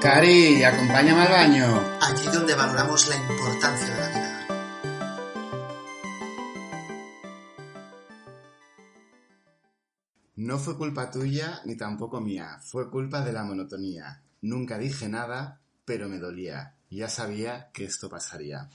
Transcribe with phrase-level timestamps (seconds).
[0.00, 1.98] Cari, acompáñame al baño.
[2.00, 4.46] Allí donde valoramos la importancia de la vida.
[10.36, 14.22] No fue culpa tuya ni tampoco mía, fue culpa de la monotonía.
[14.40, 16.76] Nunca dije nada, pero me dolía.
[16.88, 18.70] Ya sabía que esto pasaría.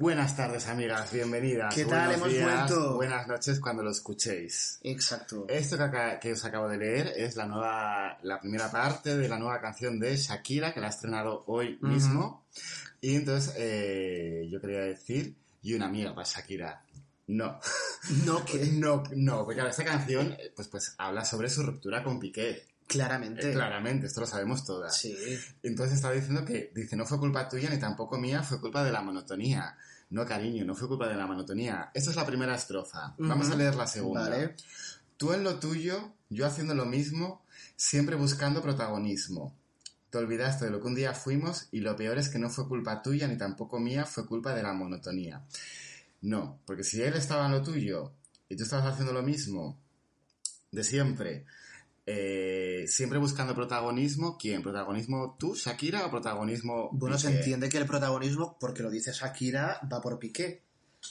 [0.00, 1.74] Buenas tardes, amigas, bienvenidas.
[1.74, 2.06] ¿Qué tal?
[2.06, 2.94] Buenos Hemos días, vuelto.
[2.94, 4.78] Buenas noches cuando lo escuchéis.
[4.82, 5.44] Exacto.
[5.46, 9.28] Esto que, acá- que os acabo de leer es la nueva, la primera parte de
[9.28, 12.46] la nueva canción de Shakira que la ha estrenado hoy mismo.
[13.02, 16.82] Y entonces eh, yo quería decir, y una mierda, Shakira.
[17.26, 17.60] No,
[18.24, 22.69] No, que no, no, porque esta canción pues, pues habla sobre su ruptura con Piqué.
[22.90, 23.50] Claramente.
[23.50, 24.96] Eh, claramente, esto lo sabemos todas.
[24.96, 25.16] Sí.
[25.62, 28.90] Entonces estaba diciendo que, dice, no fue culpa tuya ni tampoco mía, fue culpa de
[28.90, 29.76] la monotonía.
[30.10, 31.92] No, cariño, no fue culpa de la monotonía.
[31.94, 33.14] Esta es la primera estrofa.
[33.18, 34.28] Vamos a leer la segunda.
[34.28, 34.56] Vale.
[35.16, 37.44] Tú en lo tuyo, yo haciendo lo mismo,
[37.76, 39.54] siempre buscando protagonismo.
[40.10, 42.66] Te olvidaste de lo que un día fuimos y lo peor es que no fue
[42.66, 45.44] culpa tuya ni tampoco mía, fue culpa de la monotonía.
[46.22, 48.12] No, porque si él estaba en lo tuyo
[48.48, 49.78] y tú estabas haciendo lo mismo
[50.72, 51.46] de siempre,
[52.12, 54.62] eh, siempre buscando protagonismo, ¿quién?
[54.62, 56.90] ¿Protagonismo tú, Shakira, o protagonismo...
[56.92, 60.62] Bueno, se entiende que el protagonismo, porque lo dice Shakira, va por Piqué.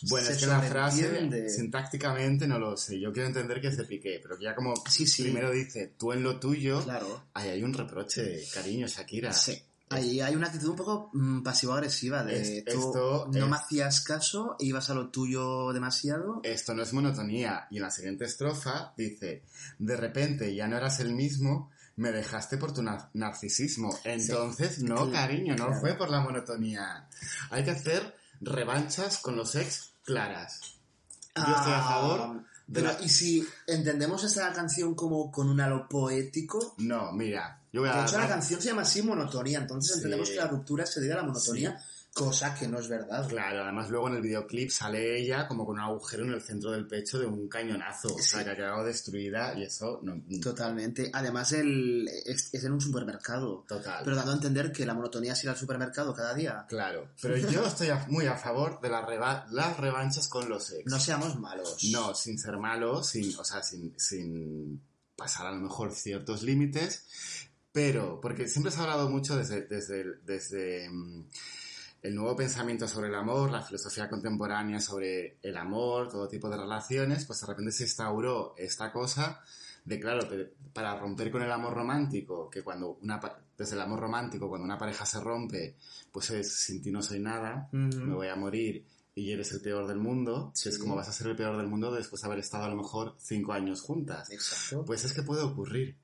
[0.03, 2.99] Bueno, Se es que la frase sintácticamente no lo sé.
[2.99, 5.23] Yo quiero entender que es de Piqué, pero que ya como Sí, sí.
[5.23, 7.23] primero dice tú en lo tuyo, Claro.
[7.33, 9.33] ahí hay un reproche, cariño, Shakira.
[9.33, 9.59] Sí.
[9.91, 13.55] Ahí hay una actitud un poco mm, pasivo-agresiva de Es- tú esto no es- me
[13.55, 16.41] hacías caso, ibas a lo tuyo demasiado.
[16.43, 17.67] Esto no es monotonía.
[17.71, 19.43] Y en la siguiente estrofa dice,
[19.79, 23.89] de repente ya no eras el mismo, me dejaste por tu nar- narcisismo.
[24.03, 25.81] Entonces, no, cariño, no claro.
[25.81, 27.07] fue por la monotonía.
[27.49, 30.61] Hay que hacer revanchas con los ex claras.
[31.35, 35.59] Yo estoy a favor de Pero, la- ¿y si entendemos esta canción como con un
[35.59, 36.75] halo poético?
[36.77, 39.97] No, mira, yo voy a De hecho, la canción se llama así monotonía, entonces Sí.
[39.99, 41.79] entendemos que la ruptura se debe a la monotonía,
[42.11, 43.27] cosa que no es verdad.
[43.29, 46.71] Claro, además luego en el videoclip sale ella como con un agujero en el centro
[46.71, 48.13] del pecho de un cañonazo.
[48.15, 48.45] O sea, Sí.
[48.45, 50.19] que ha quedado destruida y eso no...
[50.41, 51.11] Totalmente.
[51.13, 53.63] Además, el, es, es en un supermercado.
[53.67, 54.01] Total.
[54.03, 56.65] Pero dando a entender que la monotonía es ir al supermercado cada día.
[56.67, 60.71] Claro, pero yo estoy a- muy a favor de las, reba- las revanchas con los
[60.71, 60.89] ex.
[60.91, 61.77] No seamos malos.
[61.91, 64.81] No, sin ser malo, sin, o sea, sin, sin
[65.15, 67.05] pasar a lo mejor ciertos límites,
[67.71, 71.23] pero, porque siempre se ha hablado mucho desde, desde, el- desde mm,
[72.03, 76.57] el nuevo pensamiento sobre el amor, la filosofía contemporánea sobre el amor, todo tipo de
[76.57, 79.41] relaciones, pues de repente se instauró esta cosa
[79.85, 83.19] de, claro, que para romper con el amor romántico, que cuando una,
[83.57, 85.75] desde el amor romántico, cuando una pareja se rompe,
[86.11, 87.99] pues es sin ti no soy nada, Ujú.
[88.05, 88.85] me voy a morir
[89.15, 90.69] y eres el peor del mundo, Sí.
[90.69, 92.75] es como vas a ser el peor del mundo después de haber estado a lo
[92.77, 94.29] mejor cinco años juntas.
[94.31, 94.85] Exacto.
[94.85, 95.97] Pues es que puede ocurrir.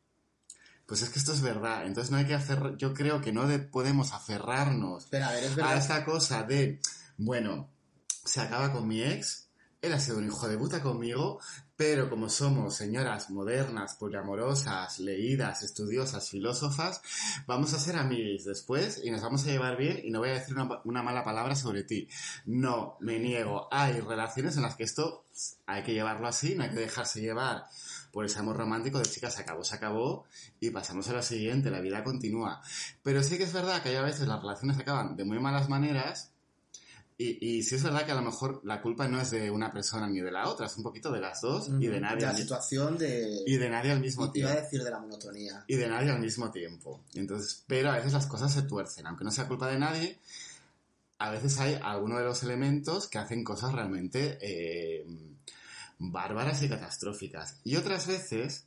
[0.86, 1.86] Pues es que esto es verdad.
[1.86, 5.44] Entonces no hay que hacer, yo creo que no de- podemos aferrarnos Pero a ver,
[5.44, 6.80] es a esta cosa de,
[7.18, 7.70] bueno,
[8.24, 9.48] se acaba con mi ex,
[9.82, 11.40] él ha sido un hijo de puta conmigo,
[11.76, 17.02] pero como somos señoras modernas, poliamorosas, leídas, estudiosas, filósofas,
[17.46, 20.34] vamos a ser amigos después y nos vamos a llevar bien y no voy a
[20.40, 22.08] decir una, una mala palabra sobre ti.
[22.46, 23.68] No, me niego.
[23.72, 25.26] Hay relaciones en las que esto
[25.68, 27.66] hay que llevarlo así, no hay que dejarse llevar
[28.16, 30.24] por ese amor romántico de chicas, se acabó, se acabó
[30.62, 32.62] y pasamos a lo siguiente, la vida continúa.
[33.04, 35.68] Pero sí que es verdad que hay a veces las relaciones acaban de muy malas
[35.68, 36.32] maneras
[37.18, 39.70] y, y sí es verdad que a lo mejor la culpa no es de una
[39.70, 42.30] persona ni de la otra, es un poquito de las dos y de nadie, la
[42.30, 43.44] al, mi- situación de...
[43.46, 44.62] y de nadie al mismo Iba a tiempo.
[44.62, 45.66] decir de la monotonía.
[45.68, 47.04] Y de nadie al mismo tiempo.
[47.16, 50.20] Entonces, pero a veces las cosas se tuercen, aunque no sea culpa de nadie,
[51.20, 55.06] a veces hay alguno de los elementos que hacen cosas realmente eh,
[55.98, 57.58] bárbaras y catastróficas.
[57.64, 58.66] Y otras veces,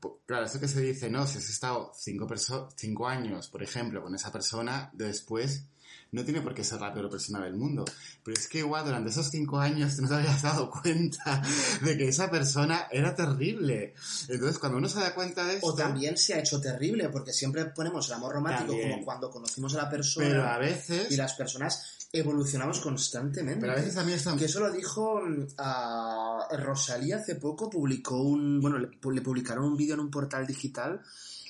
[0.00, 3.62] po- claro, eso que se dice, no, si has estado cinco, perso- cinco años, por
[3.62, 5.64] ejemplo, con esa persona, después
[6.12, 7.84] no tiene por qué ser la peor persona del mundo.
[8.24, 11.40] Pero es que igual durante esos cinco años tú no te habías dado cuenta
[11.82, 13.94] de que esa persona era terrible.
[14.28, 15.66] Entonces, cuando uno se da cuenta de esto...
[15.68, 18.90] O también se ha hecho terrible, porque siempre ponemos el amor romántico También.
[18.92, 21.10] como cuando conocimos a la persona Pero a veces...
[21.12, 23.60] y las personas evolucionamos constantemente.
[23.60, 24.36] Pero a veces también está...
[24.36, 28.88] Que eso lo dijo mm, a Rosalía hace poco, publicó un, bueno, le,
[29.22, 31.00] publicaron un vídeo en un portal digital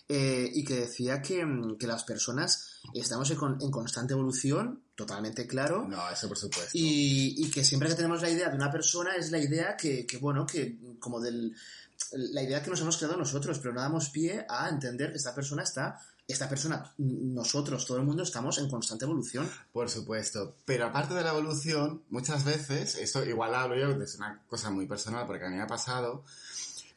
[0.09, 5.47] eh, y que decía que, mm, que las personas estamos en, en constante evolución, totalmente
[5.47, 6.71] claro, No, eso por supuesto.
[6.75, 10.05] y, y que siempre que tenemos la idea de una persona es la idea que,
[10.07, 11.55] que, bueno, que como del...
[12.13, 15.35] La idea que nos hemos creado nosotros, pero no damos pie a entender que esta
[15.35, 16.01] persona está...
[16.31, 19.51] Esta persona, nosotros, todo el mundo, estamos en constante evolución.
[19.73, 20.57] Por supuesto.
[20.65, 24.87] Pero aparte de la evolución, muchas veces, esto igual hablo yo, es una cosa muy
[24.87, 26.25] personal porque a mí me ha pasado,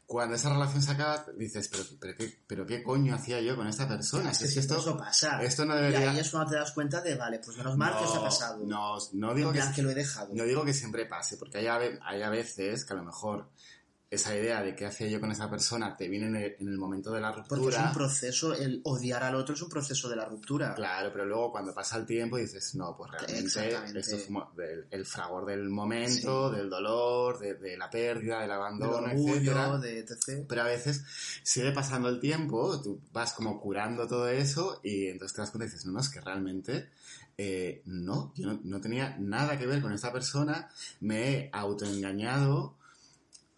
[0.05, 3.67] cuando esa relación se acaba, dices, pero, pero, ¿qué, pero ¿qué coño hacía yo con
[3.67, 4.31] esta persona?
[4.31, 5.41] Es Si que siempre esto, eso pasa.
[5.41, 6.11] esto no Y debería...
[6.11, 8.59] ahí es cuando te das cuenta de, vale, pues menos mal que se ha pasado.
[8.65, 10.29] No, no digo En que, plan, que lo he dejado.
[10.33, 13.49] no digo que siempre pase, porque hay hay a veces que a lo mejor
[14.15, 16.77] esa idea de qué hacía yo con esa persona te viene en el, en el
[16.77, 17.87] momento de la Porque es ruptura.
[17.87, 20.73] un proceso, el odiar al otro es un proceso de la ruptura.
[20.75, 24.85] Claro, pero luego cuando pasa el tiempo dices, no, pues realmente esto es como del-
[24.91, 29.77] el fragor del momento, del dolor, de, de la pérdida, del Del abandono, orgullo, etcétera.
[29.79, 30.45] de etc.
[30.47, 31.03] Pero a veces
[31.43, 35.65] sigue pasando el tiempo, tú vas como curando todo eso y entonces te das cuenta
[35.65, 36.89] y dices, no, no, es que realmente
[37.37, 40.69] eh, no, yo no, no tenía nada que ver con esta persona,
[41.01, 42.75] me he autoengañado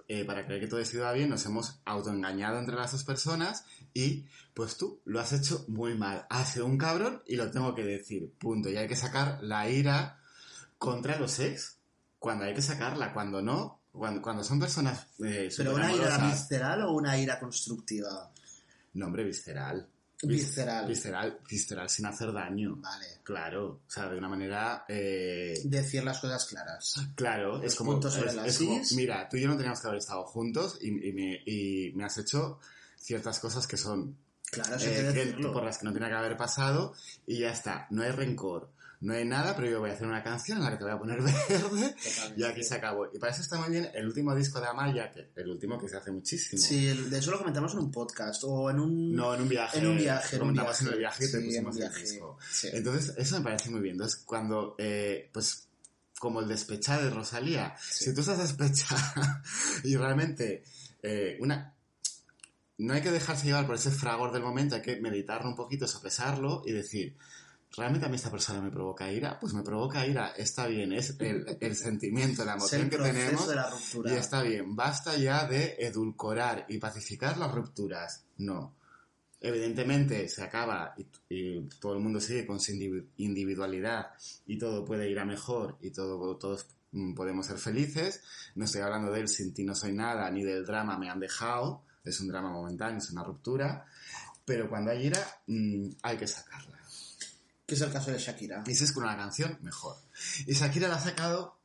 [0.08, 3.66] eh, para creer que todo esto iba bien, nos hemos autoengañado entre las dos personas
[3.94, 7.74] y pues tú lo has hecho muy mal, has sido un cabrón y lo tengo
[7.74, 8.70] que decir, punto.
[8.70, 10.20] Y hay que sacar la ira
[10.78, 11.78] contra los ex,
[12.20, 16.84] cuando hay que sacarla, cuando no, cuando, cuando son personas eh, Pero una ira visceral
[16.84, 18.32] o una ira constructiva.
[18.94, 19.88] Nombre visceral.
[20.24, 20.88] Visceral.
[20.88, 22.76] Visceral, visceral sin hacer daño.
[22.78, 23.06] Vale.
[23.24, 24.86] Claro, o sea, de una manera...
[24.88, 26.96] eh, Decir las cosas claras.
[27.16, 29.56] claro, Los es como, puntos sobre es- las es como, mira, tú y yo no
[29.58, 32.60] teníamos que haber estado juntos y, y me, y me has hecho
[32.98, 34.18] ciertas cosas que son
[34.52, 36.94] Claro, eh, que por las que no tenía que haber pasado
[37.26, 38.70] y ya está, no hay rencor,
[39.06, 40.94] no hay nada, pero yo voy a hacer una canción en la que te voy
[40.94, 41.96] a poner verde
[42.36, 43.08] y aquí se acabó.
[43.14, 45.88] Y para eso está muy bien el último disco de Amaya, que el último que
[45.88, 46.62] se hace muchísimo.
[46.62, 49.16] Sí, el- de eso lo comentamos en un podcast o en un...
[49.16, 49.78] No, en un viaje.
[49.78, 52.38] En un viaje, un Comentamos en el viaje que te Sí, pusimos el disco.
[52.52, 52.70] Sí.
[52.74, 53.94] Entonces, eso me parece muy bien.
[53.94, 55.68] Entonces, cuando, eh, pues,
[56.20, 59.44] como el despechado de Rosalía, si tú estás despechada
[59.84, 60.64] y realmente
[61.04, 61.74] eh, una...
[62.78, 65.88] No hay que dejarse llevar por ese fragor del momento, hay que meditarlo un poquito,
[65.88, 67.16] sopesarlo y decir,
[67.78, 69.40] ¿realmente a mí esta persona me provoca ira?
[69.40, 73.48] Pues me provoca ira, está bien, es el, el sentimiento, la emoción el que tenemos
[73.48, 74.14] de la ruptura.
[74.14, 78.24] y está bien, basta ya de edulcorar y pacificar las rupturas.
[78.38, 78.74] No.
[79.42, 84.08] Evidentemente se acaba y, y todo el mundo sigue con su individu- individualidad
[84.48, 88.24] y todo puede ir a mejor y todo, todos mm, podemos ser felices.
[88.56, 91.84] No estoy hablando del sin ti no soy nada ni del drama me han dejado.
[92.04, 93.86] Es un drama momentáneo, es una ruptura.
[94.46, 96.75] Pero cuando hay ira, mm, hay que sacarla.
[97.66, 98.64] Que es el caso de Shakira.
[98.68, 99.98] Y si es con una canción, mejor.
[100.46, 101.56] Y Shakira la ha sacado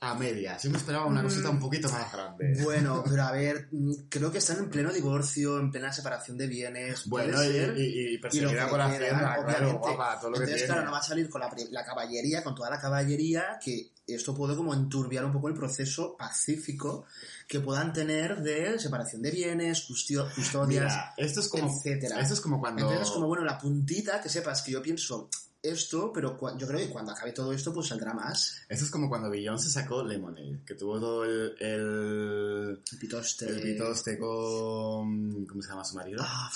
[0.00, 0.60] a medias.
[0.64, 1.24] Yo me esperaba una Mm.
[1.26, 2.58] cosita un poquito más grande.
[2.62, 6.48] Bueno, pero a ver, mm, creo que están en pleno divorcio, en plena separación de
[6.48, 7.06] bienes.
[7.06, 10.38] Bueno, y, y, y Y lo perseguida que por la hacienda, claro, guapa, todo lo
[10.40, 10.64] que tiene.
[10.64, 14.34] claro, no va a salir con la, la caballería, con toda la caballería, que esto
[14.34, 17.04] puede como enturbiar un poco el proceso pacífico
[17.48, 22.20] que puedan tener de separación de bienes, custio- custodias, Mira, esto es como, etcétera.
[22.20, 22.82] esto es como cuando...
[22.82, 25.28] Entonces, como bueno, la puntita, que sepas que yo pienso
[25.62, 28.56] esto, pero yo creo que cuando acabe todo esto, pues saldrá más.
[28.68, 31.54] Esto es como cuando Beyoncé sacó Lemonade, que tuvo todo el...
[31.60, 32.80] el...
[32.90, 33.46] El pitoste.
[33.46, 35.46] El pitoste con...
[35.46, 36.20] ¿Cómo se llama su marido?
[36.26, 36.50] Ah,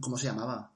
[0.00, 0.70] ¿Cómo se llamaba?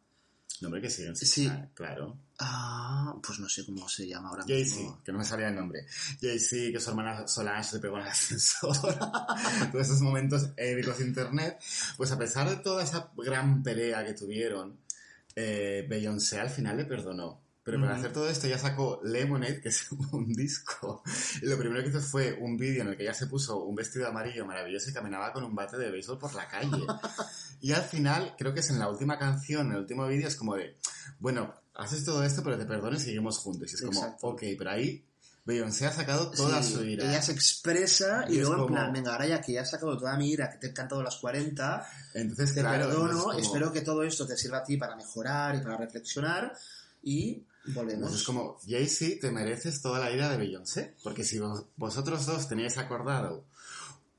[0.60, 1.50] Nombre que sí, Sí.
[1.74, 2.16] claro.
[2.38, 5.02] Ah, pues no sé cómo se llama ahora Jay-Z, mismo.
[5.02, 5.86] que no me salía el nombre.
[6.20, 8.76] Jay-Z, que su hermana Solange se pegó en el ascensor.
[9.72, 11.58] Todos esos momentos épicos de internet.
[11.96, 14.78] Pues a pesar de toda esa gran pelea que tuvieron,
[15.34, 17.40] eh, Beyoncé al final le perdonó.
[17.66, 21.02] Pero para hacer todo esto ya sacó Lemonade, que es un disco.
[21.42, 23.74] Y lo primero que hizo fue un vídeo en el que ella se puso un
[23.74, 26.70] vestido amarillo maravilloso y caminaba con un bate de béisbol por la calle.
[27.58, 30.36] Y al final, creo que es en la última canción, en el último vídeo, es
[30.36, 30.76] como de,
[31.18, 33.70] bueno, haces todo esto, pero te perdono y seguimos juntos.
[33.72, 34.26] Y es como, Exacto.
[34.28, 35.02] ok, pero ahí
[35.44, 37.08] Beyoncé ha sacado toda Sí, su ira.
[37.08, 39.70] Ella se expresa y, Y luego en como- plan, venga, ahora ya que ya has
[39.70, 43.38] sacado toda mi ira, que te he cantado las 40, Entonces, te claro, perdono, como-
[43.38, 46.52] espero que todo esto te sirva a ti para mejorar y para reflexionar
[47.02, 47.92] y volvemos.
[47.94, 50.94] Entonces es como, Jay-Z, te mereces toda la ira de Beyoncé.
[51.04, 53.44] Porque si vos- vosotros dos teníais acordado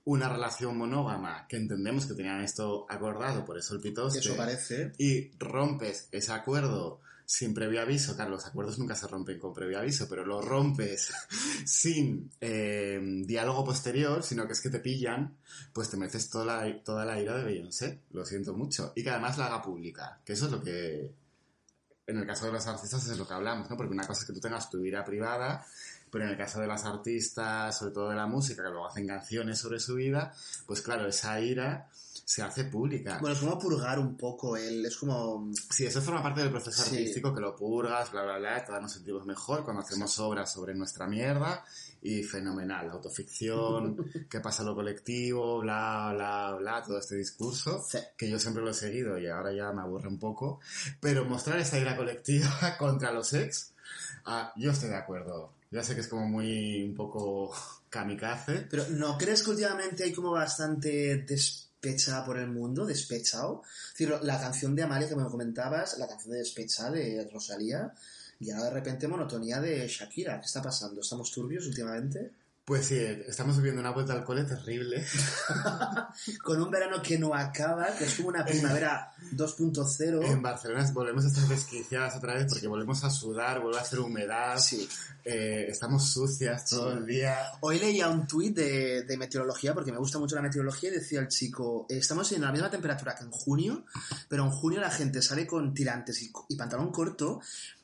[0.05, 4.93] una relación monógama, que entendemos que tenían esto acordado, por eso el pitoste, Eso parece.
[4.97, 9.77] y rompes ese acuerdo sin previo aviso, claro, los acuerdos nunca se rompen con previo
[9.77, 11.11] aviso, pero lo rompes
[11.65, 15.35] sin eh, diálogo posterior, sino que es que te pillan,
[15.73, 19.09] pues te mereces toda la, toda la ira de Beyoncé, lo siento mucho, y que
[19.09, 21.11] además la haga pública, que eso es lo que
[22.07, 23.75] en el caso de los artistas es lo que hablamos, ¿no?
[23.75, 25.65] Porque una cosa es que tú tengas tu vida privada,
[26.11, 29.07] pero en el caso de las artistas, sobre todo de la música, que luego hacen
[29.07, 30.33] canciones sobre su vida,
[30.65, 31.89] pues claro, esa ira
[32.25, 33.19] se hace pública.
[33.21, 35.49] Bueno, es como purgar un poco él, es como...
[35.69, 36.97] Sí, eso forma parte del proceso Sí.
[36.97, 40.75] artístico, que lo purgas, bla, bla, bla, todos nos sentimos mejor cuando hacemos obras sobre
[40.75, 41.63] nuestra mierda
[42.01, 43.95] y fenomenal, autoficción,
[44.29, 47.99] qué pasa lo colectivo, bla, bla, bla, todo este discurso, Sí.
[48.17, 50.59] que yo siempre lo he seguido y ahora ya me aburre un poco,
[50.99, 53.71] pero mostrar esa ira colectiva contra los ex,
[54.25, 55.53] ah, yo estoy de acuerdo.
[55.71, 57.53] Ya sé que es como muy un poco
[57.89, 62.85] kamikaze, Pero ¿no crees que últimamente hay como bastante despecha por el mundo?
[62.85, 63.63] Despechado.
[63.97, 67.93] Es la canción de Amalia que me comentabas, la canción de Despecha de Rosalía,
[68.39, 70.39] y ahora de repente monotonía de Shakira.
[70.39, 71.01] ¿Qué está pasando?
[71.01, 72.31] ¿Estamos turbios últimamente?
[72.67, 75.01] Pues sí, estamos viviendo una vuelta al cole terrible.
[76.43, 80.25] Con un verano que no acaba, que es como una primavera 2.0.
[80.25, 84.01] En Barcelona volvemos a estar desquiciadas otra vez porque volvemos a sudar, vuelve a hacer
[84.01, 84.85] humedad, Sí.
[85.23, 87.37] eh, estamos sucias todo el día.
[87.61, 91.21] Hoy leía un tuit de, de meteorología, porque me gusta mucho la meteorología, y decía
[91.21, 93.85] el chico, eh, estamos en la misma temperatura que en junio,
[94.27, 97.39] pero en junio la gente sale con tirantes y, y pantalón corto,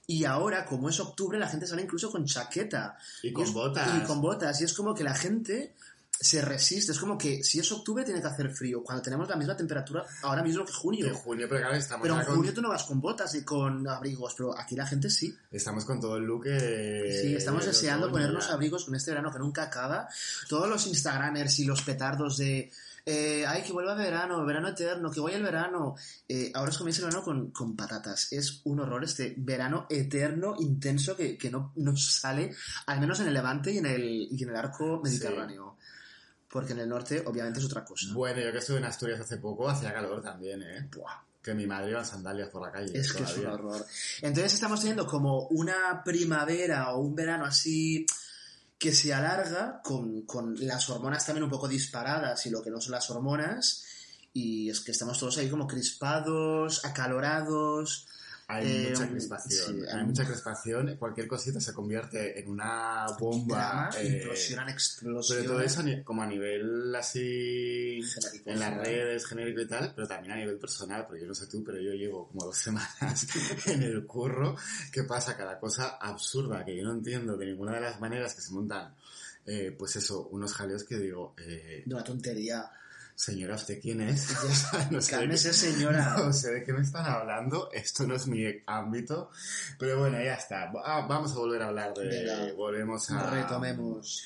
[0.08, 2.98] y ahora, como es octubre, la gente sale incluso con chaqueta.
[3.22, 3.90] Y con es- botas.
[3.98, 5.74] Y con botas, y es como que la gente
[6.20, 9.36] se resiste, es como que si es octubre tiene que hacer frío, cuando tenemos la
[9.36, 11.06] misma temperatura ahora mismo que junio.
[11.06, 13.44] De junio, pero claro, estamos, Pero en con, junio tú no vas con botas y
[13.44, 15.36] con abrigos, pero aquí la gente sí.
[15.52, 16.44] estamos con todo el look.
[16.46, 18.54] eh, Sí, estamos de deseando ponernos ya.
[18.54, 20.08] abrigos con este verano que nunca acaba.
[20.48, 22.72] Todos los Instagramers y los petardos de.
[23.06, 25.96] Eh, ay, que vuelva verano, verano eterno, que vaya el verano.
[26.28, 28.32] Eh, ahora os coméis el verano con, con patatas.
[28.32, 32.56] Es un horror este verano eterno, intenso, que, que no, no sale,
[32.88, 35.78] al menos en el Levante y en el, y en el arco mediterráneo.
[36.50, 38.08] Porque en el norte, obviamente, es otra cosa.
[38.14, 40.88] Bueno, yo que estuve en Asturias hace poco, hacía calor también, ¿eh?
[40.96, 41.24] Buah.
[41.42, 42.98] Que mi madre iba en sandalias por la calle.
[42.98, 43.86] Es que es un horror.
[44.22, 48.06] Entonces estamos teniendo como una primavera o un verano así
[48.84, 52.82] que se alarga con, con las hormonas también un poco disparadas y lo que no
[52.82, 53.86] son las hormonas.
[54.34, 58.06] Y es que estamos todos ahí como crispados, acalorados.
[58.48, 59.66] Hay Eh, mucha crispación.
[59.66, 60.96] sí, hay mucha crispación.
[60.98, 63.90] Cualquier cosita se convierte en una bomba.
[63.98, 65.46] eh, implosionan, Pero explosionan.
[65.48, 70.34] todo eso como a nivel así Genérico, en las redes, genérico y tal, pero también
[70.34, 73.28] a nivel personal, porque yo no sé tú, pero yo llevo como dos semanas
[73.68, 74.56] en el curro
[74.92, 78.42] que pasa cada cosa absurda que yo no entiendo de ninguna de las maneras que
[78.42, 78.94] se montan,
[79.46, 82.70] eh, pues eso, unos jaleos que digo, eh, De una tontería.
[83.16, 84.30] Señora, ¿usted quién es?
[84.44, 86.16] O sea, no sé de qué- señora.
[86.24, 89.30] no sé de qué me están hablando, esto no es mi ámbito,
[89.80, 90.72] pero bueno, ya está.
[90.86, 92.08] Ah, vamos a volver a hablar de...
[92.08, 92.54] Venga.
[92.56, 93.30] volvemos a...
[93.30, 94.24] Retomemos.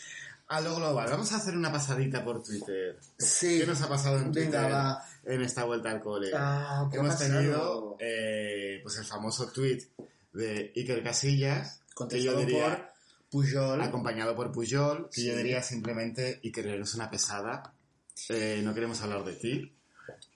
[0.50, 2.98] A lo global, vamos a hacer una pasadita por Twitter.
[3.18, 3.60] Sí.
[3.60, 6.32] ¿Qué nos ha pasado en Twitter Venga, en esta vuelta al cole?
[6.34, 9.84] Ah, ¿qué ha Hemos tenido eh, pues el famoso tweet
[10.32, 12.94] de Iker Casillas, que yo Contestado diría,
[13.30, 13.82] por Pujol.
[13.82, 17.74] acompañado por Pujol, que yo diría simplemente Iker eres una pesada,
[18.30, 19.74] eh, no queremos hablar de ti.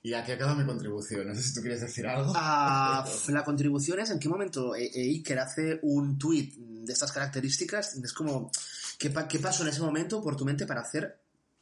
[0.04, 1.28] Y aquí acaba mi contribución.
[1.28, 2.34] No sé si tú quieres decir algo.
[2.36, 7.12] Ah, la contribución es en qué momento eh, eh, Iker hace un tweet de estas
[7.12, 7.96] características.
[7.96, 8.52] Es como,
[8.98, 11.18] ¿qué, pa- qué pasó en ese momento por tu mente para hacer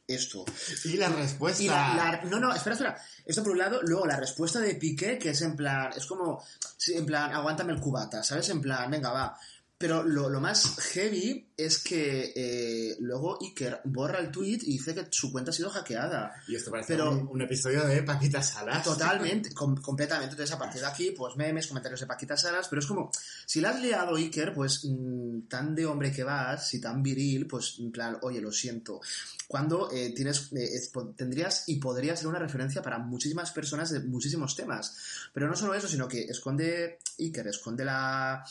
[0.06, 0.44] esto?
[0.86, 1.62] Y la respuesta.
[1.62, 2.98] Y la, la- no, no, espera, espera.
[3.24, 6.42] Esto por un lado, luego la respuesta de Piqué, que es en plan, es como,
[6.88, 8.48] en plan, aguántame el cubata, ¿sabes?
[8.48, 9.38] En plan, venga, va.
[9.80, 14.94] Pero lo, lo más heavy es que eh, luego Iker borra el tweet y dice
[14.94, 16.34] que su cuenta ha sido hackeada.
[16.46, 18.84] Y esto parece Pero- un, un episodio de Paquita Salas.
[18.84, 20.32] Totalmente, com- completamente.
[20.34, 23.10] Entonces, a partir de aquí, pues memes, comentarios de Paquita Salas, pero es como,
[23.46, 27.46] si la has liado Iker, pues mm, tan de hombre que vas y tan viril,
[27.46, 29.00] pues en plan, oye, lo siento.
[29.48, 30.68] Cuando eh, tienes, eh,
[31.16, 34.94] tendrías y podría ser una referencia para muchísimas personas de muchísimos temas.
[35.32, 38.44] Pero no solo eso, sino que esconde, Iker esconde la,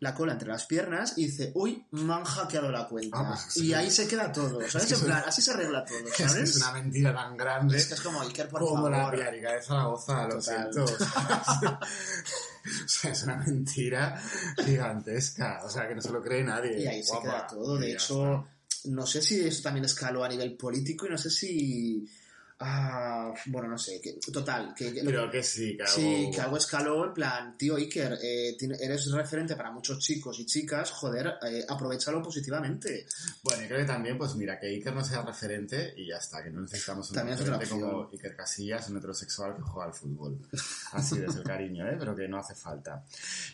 [0.00, 3.18] la cola entre las piernas y dice, uy, me han hackeado la cuenta.
[3.20, 4.86] Ah, pues, es y que- ahí se queda todo, ¿sabes?
[4.88, 6.50] que en es plan, así se arregla todo, Es que ¿sabes?
[6.50, 7.76] es una mentira tan grande.
[7.76, 9.14] Es que es como Iker, por como la favor.
[9.14, 10.84] Pilarica de Zaragoza, lo siento.
[11.66, 14.20] o sea, es una mentira
[14.64, 15.60] gigantesca.
[15.64, 16.80] O sea, que no se lo cree nadie.
[16.82, 17.76] Y ahí se queda todo.
[17.78, 18.46] De hecho,
[18.84, 22.08] no sé si eso también escaló a nivel político y no sé si.
[22.58, 24.00] Ah, bueno, no sé.
[24.00, 24.74] Que, total.
[24.74, 24.94] Que.
[25.04, 25.94] Creo que sí, que algo...
[25.94, 30.46] Sí, que algo escaló en plan, tío Iker, eh, eres referente para muchos chicos y
[30.46, 33.06] chicas, joder, eh, aprovechalo positivamente.
[33.42, 36.42] Bueno, y creo que también, pues mira, que Iker no sea referente y ya está,
[36.42, 38.08] que no necesitamos un También referente como.
[38.10, 40.38] Iker Casillas, un heterosexual que juega al fútbol.
[40.92, 41.96] Así es el cariño, ¿eh?
[41.98, 43.04] Pero que no hace falta.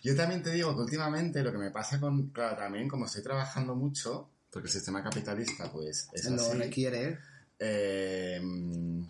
[0.04, 3.22] Yo también te digo que últimamente lo que me pasa con, claro, también como estoy
[3.24, 7.18] trabajando mucho, porque el sistema capitalista, pues, es Lo así, requiere.
[7.64, 8.40] Eh,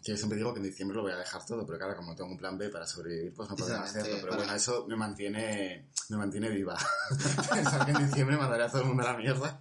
[0.02, 2.30] yo siempre digo que en diciembre lo voy a dejar todo, pero claro, como tengo
[2.30, 4.18] un plan B para sobrevivir, pues no Exactamente, hacerlo.
[4.20, 6.76] Pero bueno, eso me mantiene, me mantiene viva.
[7.50, 9.58] Pensar que en diciembre mandaré a todo el mundo a la mierda.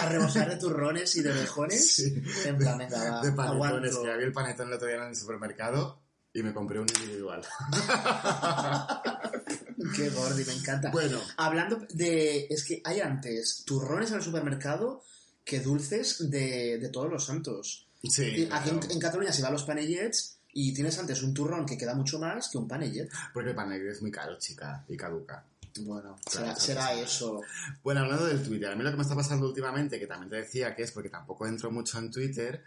[0.00, 1.94] A rebosar de turrones y de mejones.
[1.94, 2.20] Sí.
[2.46, 6.02] En plan, va, de panetones, que había el panetón el otro día en el supermercado
[6.32, 7.42] y me compré un individual.
[9.94, 10.90] Qué gordi, me encanta.
[10.90, 12.48] bueno, Hablando de...
[12.50, 15.02] Es que hay antes turrones en el supermercado
[15.44, 17.86] que dulces de, de todos los santos.
[18.02, 18.48] sí.
[18.50, 18.80] Aquí en, claro.
[18.90, 22.18] en Cataluña se va a los panellets y tienes antes un turrón que queda mucho
[22.18, 23.08] más que un panellet.
[23.32, 25.44] Porque el panel es muy caro, chica, y caduca.
[25.80, 27.40] Bueno, Claro, será, será eso.
[27.82, 30.36] Bueno, hablando del Twitter, a mí lo que me está pasando últimamente, que también te
[30.36, 32.62] decía que es porque tampoco entro mucho en Twitter,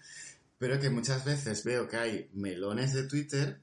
[0.59, 3.59] pero que muchas veces veo que hay melones de Twitter,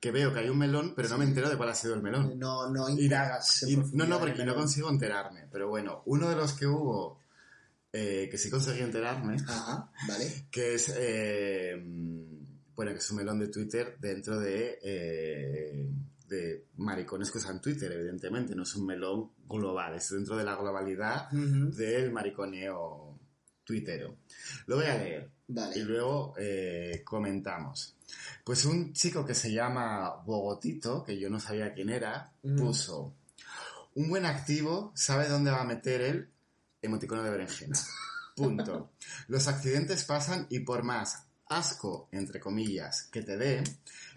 [0.00, 2.02] que veo que hay un melón, pero no me entero de cuál ha sido el
[2.02, 2.36] melón.
[2.40, 3.62] No, no indagas.
[3.62, 5.44] Y- no, no, porque no consigo enterarme.
[5.52, 7.20] Pero bueno, uno de los que hubo,
[7.92, 10.46] eh, que sí conseguí enterarme, Ajá, vale.
[10.50, 11.76] que es, eh,
[12.74, 15.88] bueno, que es un melón de Twitter dentro de, eh,
[16.28, 20.54] de maricones que usan Twitter, evidentemente, no es un melón global, es dentro de la
[20.56, 23.18] globalidad del mariconeo
[23.64, 24.16] tuitero.
[24.66, 25.84] Lo voy a leer y Vale.
[25.84, 27.96] luego eh, comentamos.
[28.44, 32.56] Pues un chico que se llama Bogotito, que yo no sabía quién era, Mm.
[32.56, 33.14] puso,
[33.94, 36.28] un buen activo sabe dónde va a meter el
[36.82, 37.78] emoticono de berenjena.
[38.36, 38.92] Punto.
[39.28, 43.64] Los accidentes pasan y por más asco, entre comillas, que te dé,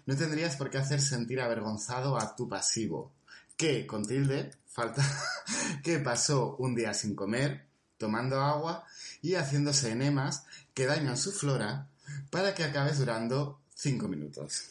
[0.06, 3.12] no tendrías por qué hacer sentir avergonzado a tu pasivo,
[3.56, 5.02] que, con tilde, falta,
[5.82, 7.66] que pasó un día sin comer,
[7.98, 8.84] tomando agua
[9.22, 11.88] y haciéndose enemas que dañan su flora
[12.30, 14.64] para que acabes durando 5 minutos.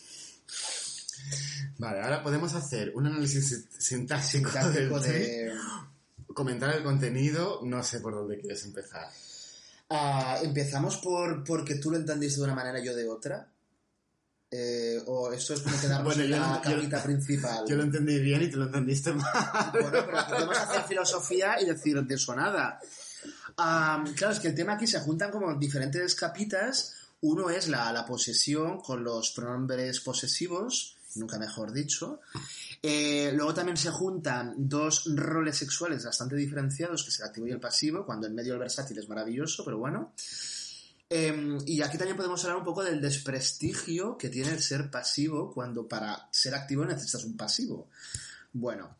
[1.77, 5.53] Vale, ahora podemos hacer un análisis sin- sintáctico, Sintáctico del de...
[6.33, 9.09] comentar el contenido, no sé por dónde quieres empezar.
[9.89, 13.47] Ah, Empezamos por porque tú lo entendiste de una manera y yo de otra.
[14.53, 17.65] Eh, o esto es como quedarnos Bueno, en la yo- capita principal.
[17.67, 19.69] Yo lo entendí bien y tú lo entendiste mal.
[19.71, 22.79] Bueno, pero podemos hacer filosofía y decir de eso nada.
[23.57, 26.95] Ah, claro, es que el tema aquí se juntan como diferentes capitas.
[27.21, 32.21] Uno es la, la posesión con los pronombres posesivos, nunca mejor dicho.
[32.81, 37.51] Eh, luego también se juntan dos roles sexuales bastante diferenciados, que es el activo y
[37.51, 40.13] el pasivo, cuando en medio el versátil es maravilloso, pero bueno.
[41.09, 45.51] Eh, y aquí también podemos hablar un poco del desprestigio que tiene el ser pasivo
[45.53, 47.89] cuando para ser activo necesitas un pasivo.
[48.53, 48.95] Bueno,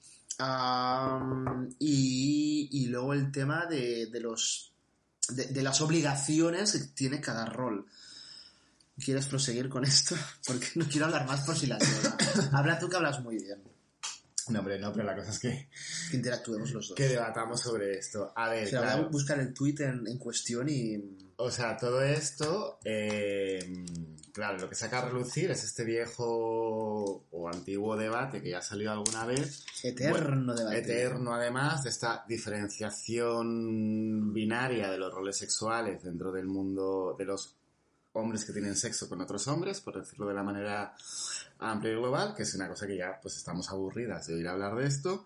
[1.79, 4.71] y, luego el tema de, de los
[5.29, 7.85] de, de las obligaciones que tiene cada rol.
[9.03, 10.15] ¿Quieres proseguir con esto?
[10.47, 12.17] Porque no quiero hablar más por si la liada.
[12.53, 13.61] Habla tú que hablas muy bien.
[14.49, 15.69] No, hombre, no, pero la cosa es que,
[16.09, 16.97] Que interactuemos los dos.
[16.97, 18.33] que debatamos sobre esto.
[18.35, 19.09] A ver, O sea, claro.
[19.09, 20.97] buscar el tweet en, en cuestión y...
[21.37, 23.59] O sea, todo esto, eh,
[24.33, 28.61] claro, lo que saca a relucir es este viejo o antiguo debate que ya ha
[28.61, 30.79] salido alguna vez, Eterno debate.
[30.79, 37.55] eterno además, de esta diferenciación binaria de los roles sexuales dentro del mundo de los
[38.13, 40.95] hombres que tienen sexo con otros hombres, por decirlo de la manera
[41.59, 44.75] amplia y global, que es una cosa que ya pues estamos aburridas de oír hablar
[44.75, 45.25] de esto,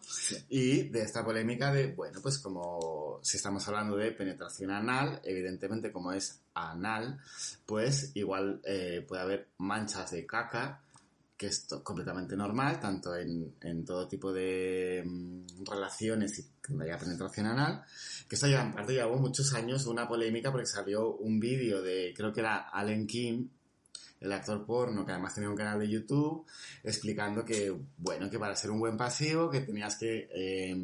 [0.49, 5.91] y de esta polémica de, bueno, pues como si estamos hablando de penetración anal, evidentemente
[5.91, 7.19] como es anal,
[7.65, 10.81] pues igual eh, puede haber manchas de caca,
[11.37, 16.97] que es completamente normal, tanto en, en todo tipo de mm, relaciones y donde haya
[16.97, 17.83] penetración anal,
[18.27, 22.13] que esto ya en parte llevó muchos años una polémica porque salió un vídeo de,
[22.15, 23.49] creo que era Allen Kim,
[24.21, 26.45] el actor porno, que además tenía un canal de YouTube,
[26.83, 30.75] explicando que, bueno, que para ser un buen pasivo, que tenías que eh,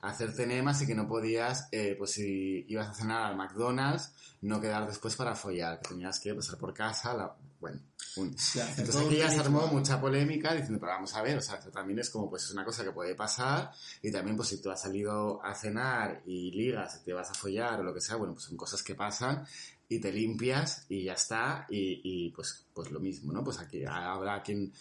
[0.00, 4.60] hacerte enemas y que no podías, eh, pues si ibas a cenar al McDonald's, no
[4.60, 7.80] quedar después para follar, que tenías que pasar por casa, la, bueno,
[8.16, 8.36] un-
[8.70, 11.70] entonces aquí ya se armó mucha polémica diciendo, pero vamos a ver, o sea, esto
[11.70, 13.70] también es como, pues es una cosa que puede pasar
[14.02, 17.80] y también pues si tú has salido a cenar y ligas te vas a follar
[17.80, 19.46] o lo que sea, bueno, pues son cosas que pasan
[19.88, 23.42] y te limpias y ya está y, y, pues, pues lo mismo, ¿no?
[23.42, 24.72] Pues aquí habrá quien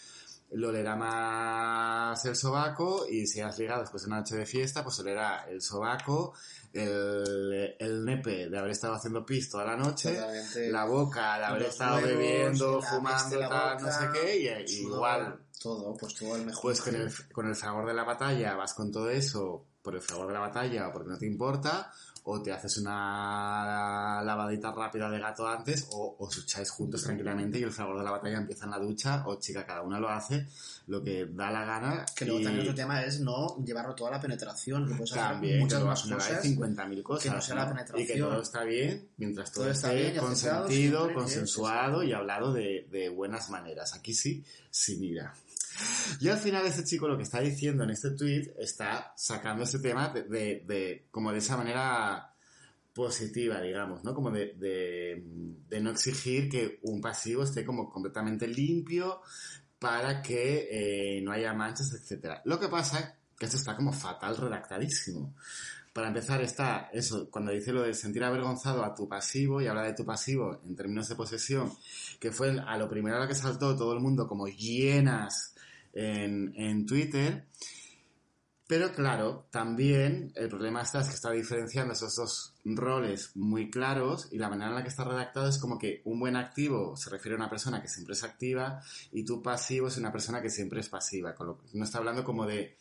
[0.52, 4.84] lo olerá más el sobaco y si has ligado después de una noche de fiesta,
[4.84, 6.34] pues olerá el sobaco,
[6.74, 10.72] el, el nepe de haber estado haciendo pis toda la noche, Totalmente.
[10.72, 15.40] la boca de haber estado huevos, bebiendo, fumando, tal, no sé qué, y, sudor, igual,
[15.62, 16.62] Todo, pues todo el mejor.
[16.62, 20.02] pues con el, con el fragor de la batalla vas con todo eso, por el
[20.02, 21.92] favor de la batalla o porque no te importa,
[22.24, 27.64] o te haces una lavadita rápida de gato antes, o os echáis juntos tranquilamente y
[27.64, 30.46] el fragor de la batalla empieza en la ducha, o chica, cada una lo hace
[30.88, 32.06] lo que da la gana.
[32.16, 35.24] Que luego y también otro tema es no llevarlo toda la penetración, que puedes hacer
[35.24, 36.44] también, muchas que más cosas.
[36.44, 37.24] 50.000 cosas.
[37.24, 38.02] que no sea la penetración.
[38.02, 42.54] Y que todo está bien, mientras todo, Todo esté bien consentido, siempre, consensuado y hablado
[42.54, 43.94] de, de buenas maneras.
[43.94, 45.34] Aquí sí, sí mira.
[46.20, 49.80] Y al final este chico lo que está diciendo en este tweet está sacando ese
[49.80, 50.24] tema de,
[50.66, 52.34] de- como de esa manera
[52.94, 54.14] positiva, digamos, ¿no?
[54.14, 54.54] Como de,
[55.68, 59.22] de, no exigir que un pasivo esté como completamente limpio
[59.80, 62.42] para que eh, no haya manchas, etcétera.
[62.46, 65.34] Lo que pasa que esto está como fatal redactadísimo.
[65.92, 69.84] Para empezar está eso, cuando dice lo de sentir avergonzado a tu pasivo y habla
[69.84, 71.72] de tu pasivo en términos de posesión,
[72.20, 75.53] que fue a lo primero a lo que saltó todo el mundo como llenas
[75.94, 77.46] en, en Twitter.
[78.66, 84.30] Pero claro, también el problema está es que está diferenciando esos dos roles muy claros
[84.32, 87.10] y la manera en la que está redactado es como que un buen activo se
[87.10, 90.50] refiere a una persona que siempre es activa y tu pasivo es una persona que
[90.50, 91.36] siempre es pasiva.
[91.74, 92.78] No está hablando como de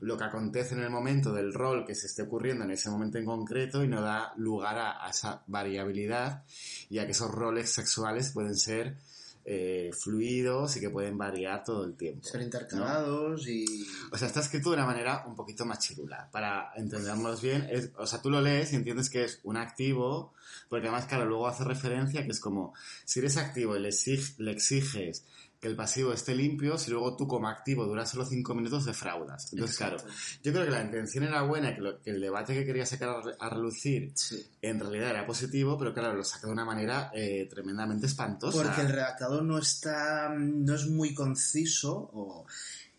[0.00, 3.18] lo que acontece en el momento del rol que se esté ocurriendo en ese momento
[3.18, 6.44] en concreto y no da lugar a, a esa variabilidad
[6.88, 8.96] y a que esos roles sexuales pueden ser
[9.44, 12.26] eh, fluidos y que pueden variar todo el tiempo.
[12.26, 13.86] Ser intercalados y...
[14.10, 16.28] O sea, está escrito de una manera un poquito más chirula.
[16.30, 20.32] Para entendernos bien, es, o sea, tú lo lees y entiendes que es un activo,
[20.68, 24.36] porque además, claro, luego hace referencia que es como, si eres activo y le, exig-
[24.38, 25.24] le exiges
[25.64, 29.50] que el pasivo esté limpio, si luego tú como activo duras solo cinco minutos, defraudas.
[29.52, 30.04] Entonces, Exacto.
[30.04, 32.84] claro, yo creo que la intención era buena, que, lo- que el debate que quería
[32.84, 34.46] sacar a, re- a relucir Sí.
[34.60, 38.62] en realidad era positivo, pero claro, lo saca de una manera eh, tremendamente espantosa.
[38.62, 42.44] Porque el redactado no está, no es muy conciso o-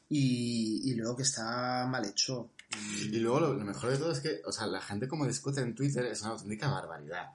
[0.10, 2.50] y, y luego que está mal hecho.
[3.00, 5.62] Y luego lo, lo mejor de todo es que, o sea, la gente como discute
[5.62, 7.28] en Twitter es una auténtica barbaridad,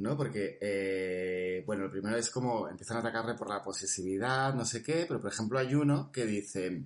[0.00, 0.16] ¿no?
[0.16, 4.82] Porque, eh, bueno, lo primero es como empiezan a atacarle por la posesividad, no sé
[4.82, 6.82] qué, pero por ejemplo hay uno que dice,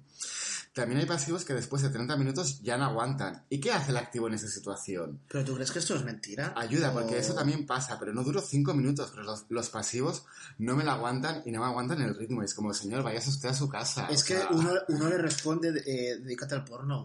[0.72, 3.44] también hay pasivos que después de 30 minutos ya no aguantan.
[3.48, 5.20] ¿Y qué hace el activo en esa situación?
[5.28, 6.52] ¿Pero tú crees que esto es mentira?
[6.56, 10.24] Ayuda, O- porque eso también pasa, pero no duró 5 minutos, pero los, los pasivos
[10.58, 12.42] no me la aguantan y no me aguantan el ritmo.
[12.42, 14.08] Es como, señor, váyase usted a su casa.
[14.10, 17.04] Es que sea, uno, uno le responde, eh, dedícate al porno.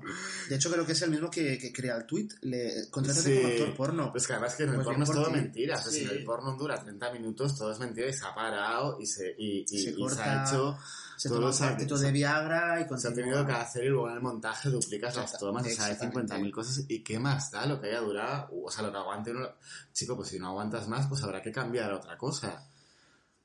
[0.49, 2.29] De hecho, creo que es el mismo que, que crea el tweet.
[2.41, 3.35] Le, contrátate Sí.
[3.41, 4.11] como actor porno.
[4.11, 5.31] Pues que además que en el Pues porno es todo ti.
[5.33, 5.77] mentira.
[5.99, 6.05] Sí.
[6.07, 9.35] si el porno dura 30 minutos, todo es mentira y se ha parado y se,
[9.37, 10.77] y, y- Se y se ha hecho.
[11.17, 12.01] Se todos toma un los cuartito actos.
[12.01, 15.37] de Viagra y Se ha tenido que hacer y luego en el montaje duplicas las
[15.37, 16.33] tomas, o sea, hay exactamente.
[16.33, 16.85] 50.000 cosas.
[16.87, 18.49] ¿Y qué más da lo que haya durado?
[18.63, 19.47] O sea, lo que aguante uno.
[19.91, 22.65] Chico, pues si no aguantas más, pues habrá que cambiar a otra cosa.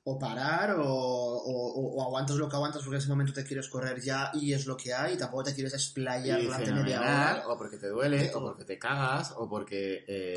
[0.06, 4.00] O parar, o, o- aguantas lo que aguantas porque en ese momento te quieres correr
[4.02, 7.48] ya y es lo que hay y tampoco te quieres explayar durante media hora.
[7.48, 10.34] o porque te duele, o porque te cagas, o porque, eh,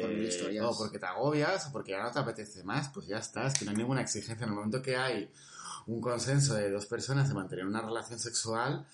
[0.64, 3.56] o porque te agobias, o porque ya no te apetece más, pues ya está, es
[3.56, 4.46] que no hay ninguna exigencia.
[4.46, 5.30] En el momento que hay
[5.88, 8.86] un consenso de dos personas de mantener una relación sexual,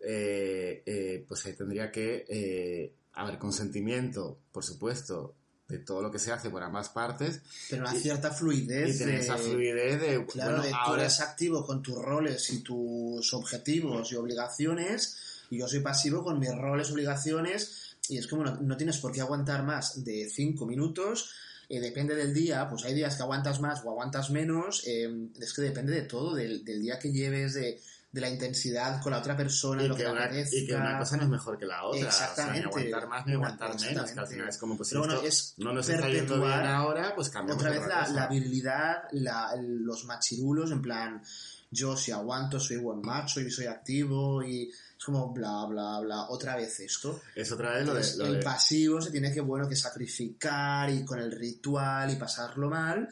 [0.00, 5.34] eh, eh, pues ahí tendría que eh, haber consentimiento, por supuesto,
[5.72, 8.94] de todo lo que se hace por ambas partes, Pero una y- cierta fluidez.
[8.94, 11.96] y tener de- esa fluidez de, Claro, bueno, de tú ahora eres activo con tus
[11.96, 15.16] roles y tus objetivos y obligaciones,
[15.50, 19.12] y yo soy pasivo con mis roles, obligaciones, y es como no, no tienes por
[19.12, 21.30] qué aguantar más de cinco minutos.
[21.68, 25.08] eh, depende del día, pues hay días que aguantas más o aguantas menos, eh,
[25.40, 27.80] es que depende de todo, del, del día que lleves, de,
[28.12, 31.16] de la intensidad con la otra persona, y lo que, una, y que una cosa
[31.16, 32.00] no es mejor que la otra.
[32.08, 32.68] Exactamente.
[32.68, 34.10] O sea, ni aguantar más ni aguantar menos.
[34.12, 36.66] Que al final es como, pues Pero bueno, esto es no nos está yendo bien
[36.66, 41.22] ahora, pues cambiamos Otra vez la, la virilidad, la- los machirulos, en plan,
[41.70, 46.26] yo si aguanto soy buen macho y soy activo y es como bla, bla, bla.
[46.28, 47.22] Otra vez esto.
[47.34, 48.16] Es otra vez lo de...
[48.18, 52.16] Lo el de pasivo se tiene que, bueno, que sacrificar y con el ritual y
[52.16, 53.08] pasarlo mal.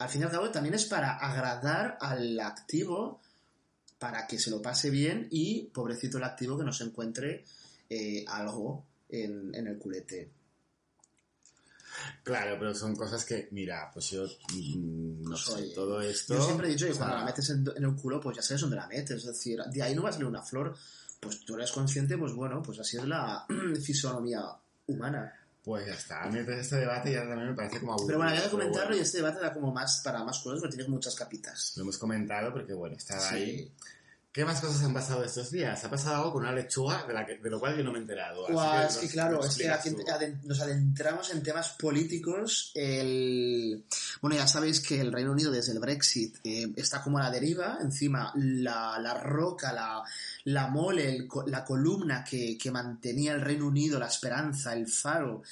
[0.00, 3.20] Al fin y al cabo también es para agradar al activo,
[3.98, 7.44] para que se lo pase bien y, pobrecito el activo, que no se encuentre
[7.88, 10.30] eh, algo en, en el culete.
[12.22, 16.34] Claro, pero son cosas que, mira, pues yo mm, no Pues, sé, oye, todo esto...
[16.34, 18.42] Yo siempre he dicho que sea, cuando la metes en, en el culo, pues ya
[18.42, 19.16] sabes dónde la metes.
[19.18, 20.76] Es decir, de ahí no va a salir una flor.
[21.20, 23.46] Pues tú eres consciente, pues bueno, pues así es la
[23.82, 24.42] fisonomía
[24.86, 25.32] humana.
[25.66, 28.06] Pues ya está, a mí este debate ya también me parece como aburrido.
[28.06, 30.38] Pero bueno, había que pero comentarlo bueno, y este debate da como más para más
[30.38, 31.72] cosas porque tienes muchas capitas.
[31.74, 33.34] Lo hemos comentado porque, bueno, estaba Sí.
[33.34, 33.72] ahí.
[34.36, 35.82] ¿Qué más cosas han pasado estos días?
[35.82, 37.96] Ha pasado algo con una lechuga de, la que- de lo cual yo no me
[37.96, 38.44] he enterado.
[38.46, 38.52] que
[38.86, 39.88] es que claro, es que aquí
[40.44, 42.70] nos adentramos en temas políticos.
[42.74, 43.82] El...
[44.20, 47.30] Bueno, ya sabéis que el Reino Unido desde el Brexit eh, está como a la
[47.30, 47.78] deriva.
[47.80, 50.02] Encima, la, la roca, la,
[50.44, 55.44] la mole, el la columna que, que mantenía el Reino Unido, la esperanza, el faro,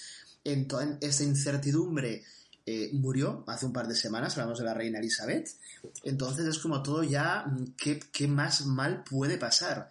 [0.44, 2.22] en toda esta incertidumbre,
[2.66, 4.32] eh, murió hace un par de semanas.
[4.36, 5.48] Hablamos de la reina Elizabeth.
[6.02, 9.90] Entonces es como todo ya, mm, ¿qué, qué más mal puede pasar?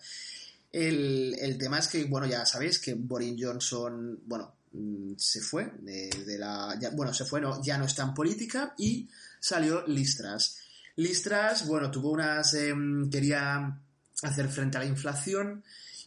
[0.72, 5.72] El, el tema es que, bueno, ya sabéis que Boris Johnson, bueno, mm, se fue
[5.82, 6.76] de, la...
[6.80, 9.08] ya- bueno, se fue, no, ya no está en política y
[9.40, 10.58] salió Listras.
[10.96, 12.54] Listras, bueno, tuvo unas...
[12.56, 13.80] em, quería
[14.24, 15.64] hacer frente a la inflación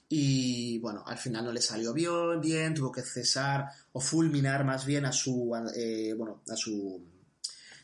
[0.08, 4.86] y, bueno, al final no le salió bien, bien tuvo que cesar o fulminar más
[4.86, 7.02] bien a su, eh, bueno, a su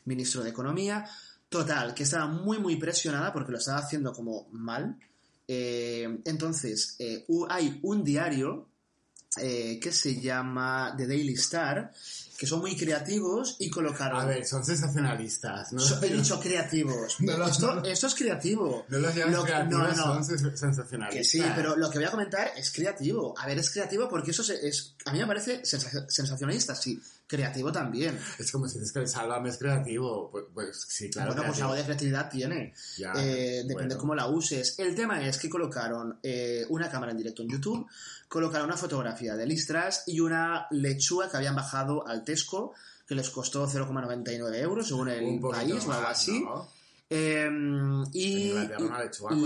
[0.05, 1.05] ministro de Economía.
[1.49, 4.97] Total, que estaba muy, muy presionada porque lo estaba haciendo como mal.
[5.49, 8.69] Eh, entonces, eh, hay un diario
[9.35, 11.91] que se llama The Daily Star,
[12.43, 14.21] que son muy creativos y colocaron...
[14.21, 15.73] A ver, son sensacionalistas.
[15.73, 17.17] No, So- he dicho creativos.
[17.21, 18.85] No lo- esto, no lo- esto es creativo.
[18.89, 19.95] no los Lo que- creativos, no, no.
[19.95, 21.15] son sens- sensacionalistas.
[21.15, 23.33] Que sí, pero lo que voy a comentar es creativo.
[23.39, 27.01] A ver, es creativo porque eso se- es, a mí me parece sensa- sensacionalista, sí.
[27.25, 28.19] Creativo también.
[28.39, 30.29] Es como si dices que el Sálvame es creativo.
[30.31, 31.29] Pues, pues sí, claro.
[31.33, 32.75] bueno, pues algo de creatividad tiene.
[32.99, 33.99] Ya, Eh, depende bueno.
[33.99, 34.75] cómo la uses.
[34.79, 37.87] El tema es que colocaron eh, una cámara en directo en YouTube,
[38.29, 42.23] colocaron una fotografía de Listras y una lechuga que habían bajado al
[43.07, 46.41] Que les costó 0,99 euros según el país o algo así.
[46.41, 46.69] ¿no?
[47.11, 48.53] Eh, En y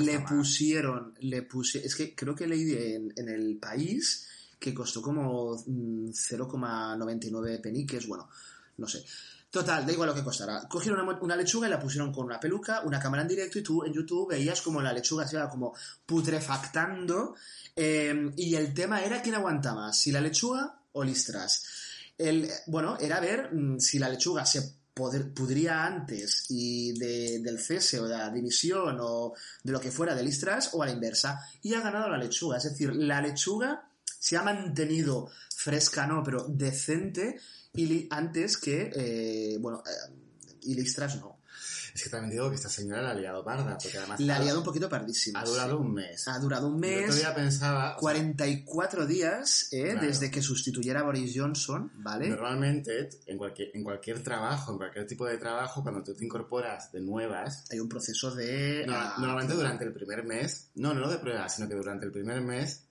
[0.02, 5.02] le pusieron, le puse, es que creo que leí en, en el país que costó
[5.02, 8.28] como mm, 0,99 peniques, bueno,
[8.76, 9.04] no sé.
[9.50, 10.68] Total, da igual lo que costará.
[10.68, 13.84] Cogieron una, lechuga y la pusieron con una peluca, una cámara en directo y tú
[13.84, 17.34] en YouTube veías como la lechuga se iba como putrefactando
[17.74, 21.64] eh, y el tema era quién aguanta más, si la lechuga o Listras.
[22.18, 24.62] El, bueno, era ver mm, si la lechuga se
[24.94, 29.90] poder- pudría antes y de- del cese o de la dimisión o de lo que
[29.90, 31.40] fuera de Listras o a la inversa.
[31.62, 32.56] Y ha ganado la lechuga.
[32.56, 37.38] Es decir, la lechuga se ha mantenido fresca, no, pero decente
[37.74, 40.12] y antes que, eh, bueno, eh,
[40.62, 41.35] y Listras no.
[41.96, 44.40] Es que también digo que esta señora la ha liado parda, porque además La ha
[44.40, 45.40] liado un poquito pardísima.
[45.40, 46.28] ha durado un mes.
[46.28, 47.16] Ha durado un mes.
[47.16, 47.86] día pensaba...
[47.88, 50.06] o sea, 44 días eh, Claro.
[50.06, 52.28] desde que sustituyera a Boris Johnson, ¿vale?
[52.28, 56.92] Normalmente, en cualquier, en cualquier trabajo, en cualquier tipo de trabajo, cuando tú te incorporas
[56.92, 58.84] de nuevas, Hay un proceso de...
[58.86, 62.12] no- ah, normalmente durante el primer mes, no, no de pruebas, sino que durante el
[62.12, 62.82] primer mes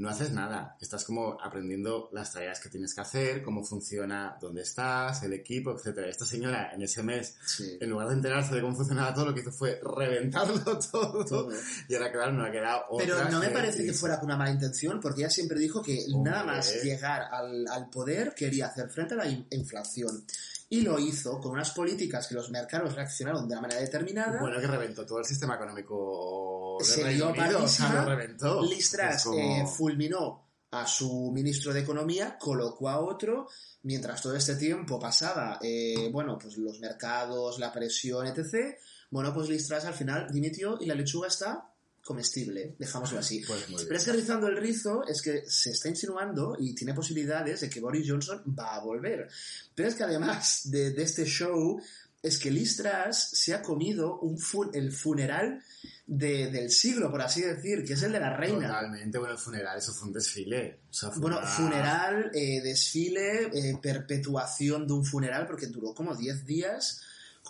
[0.00, 0.76] no haces nada.
[0.80, 5.72] Estás como aprendiendo las tareas que tienes que hacer, cómo funciona, dónde estás, el equipo,
[5.76, 6.08] etcétera.
[6.08, 9.34] Esta señora en ese mes, sí, en lugar de enterarse de cómo funcionaba todo, lo
[9.34, 11.24] que hizo fue reventarlo todo.
[11.24, 11.50] todo.
[11.88, 14.36] Y ahora, claro, no ha quedado otra Pero no me parece que fuera con una
[14.38, 16.30] mala intención, porque ella siempre dijo que Hombre.
[16.32, 20.24] nada más llegar al, al poder quería hacer frente a la in- inflación.
[20.72, 24.40] Y lo hizo con unas políticas que los mercados reaccionaron de una manera determinada.
[24.40, 27.94] Bueno, que reventó todo el sistema económico Se Reino lió Unido, o sea, pardísima.
[28.04, 28.62] lo reventó.
[28.62, 33.48] Listras como- eh, fulminó a su ministro de Economía, colocó a otro,
[33.82, 38.76] mientras todo este tiempo pasaba, eh, bueno, pues los mercados, la presión, etc.
[39.10, 41.69] Bueno, pues Listras al final dimitió y la lechuga está
[42.04, 43.42] comestible, dejámoslo así.
[43.46, 43.84] Pues.
[43.84, 47.70] Pero es que rizando el rizo es que se está insinuando y tiene posibilidades de
[47.70, 49.28] que Boris Johnson va a volver.
[49.74, 51.80] Pero es que además de, de este show,
[52.22, 55.62] es que Liz Truss se ha comido un fu- el funeral
[56.06, 58.66] de- del siglo, por así decir, que es el de la reina.
[58.66, 60.80] Totalmente, bueno, el funeral, eso fue un desfile.
[60.90, 65.94] O sea, fue Bueno, una- funeral, eh, desfile, eh, perpetuación de un funeral, porque duró
[65.94, 67.00] como 10 días,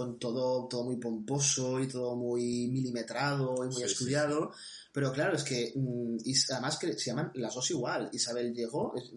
[0.01, 4.51] con todo, todo muy pomposo y todo muy milimetrado y muy Sí, sí, estudiado.
[4.93, 8.09] Pero claro, es que, mm, y además que se llaman las dos igual.
[8.13, 9.11] Isabel llegó, es-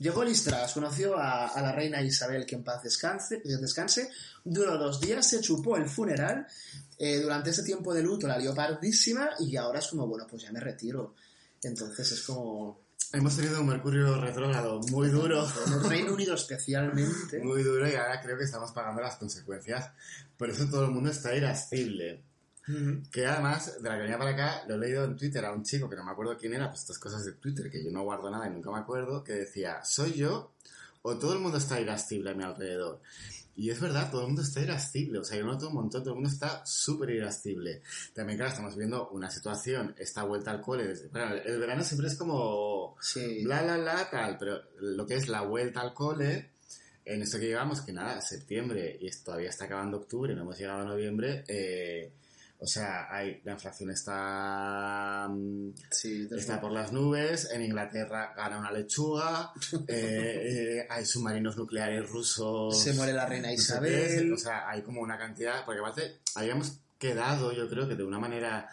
[0.00, 4.10] llegó Listras, conoció a, a la reina Isabel, que en paz descanse, descanse,
[4.44, 6.44] duró dos días, se chupó el funeral,
[6.98, 10.42] eh, durante ese tiempo de luto la lió pardísima y ahora es como, bueno, pues
[10.42, 11.14] ya me retiro.
[11.62, 12.85] Entonces es como...
[13.12, 15.46] Hemos tenido un Mercurio retrógrado muy duro.
[15.66, 17.38] En el Reino Unido especialmente.
[17.40, 19.90] Muy duro y ahora creo que estamos pagando las consecuencias.
[20.36, 22.22] Por eso todo el mundo está irascible.
[23.12, 25.62] Que además, de la que venía para acá, lo he leído en Twitter a un
[25.62, 28.02] chico que no me acuerdo quién era, pues estas cosas de Twitter que yo no
[28.02, 30.52] guardo nada y nunca me acuerdo, que decía, ¿soy yo
[31.02, 33.00] o todo el mundo está irascible a mi alrededor?
[33.56, 36.10] Y es verdad, todo el mundo está irascible, o sea, yo noto un montón, todo
[36.12, 37.80] el mundo está súper irascible.
[38.14, 42.08] También, claro, estamos viendo una situación, esta vuelta al cole, desde, bueno, el verano siempre
[42.08, 43.44] es como Sí.
[43.44, 46.50] bla, bla, bla, tal, pero lo que es la vuelta al cole,
[47.04, 50.82] en esto que llevamos, que nada, septiembre, y todavía está acabando octubre, no hemos llegado
[50.82, 52.12] a noviembre, eh,
[52.58, 58.58] O sea, hay, la inflación está, mm, Sí, está por las nubes, en Inglaterra gana
[58.58, 59.52] una lechuga,
[59.88, 62.80] eh, eh, hay submarinos nucleares rusos.
[62.80, 64.32] se muere la reina Isabel.
[64.32, 68.18] o sea, hay como una cantidad, porque aparte habíamos quedado, yo creo que de una
[68.18, 68.68] manera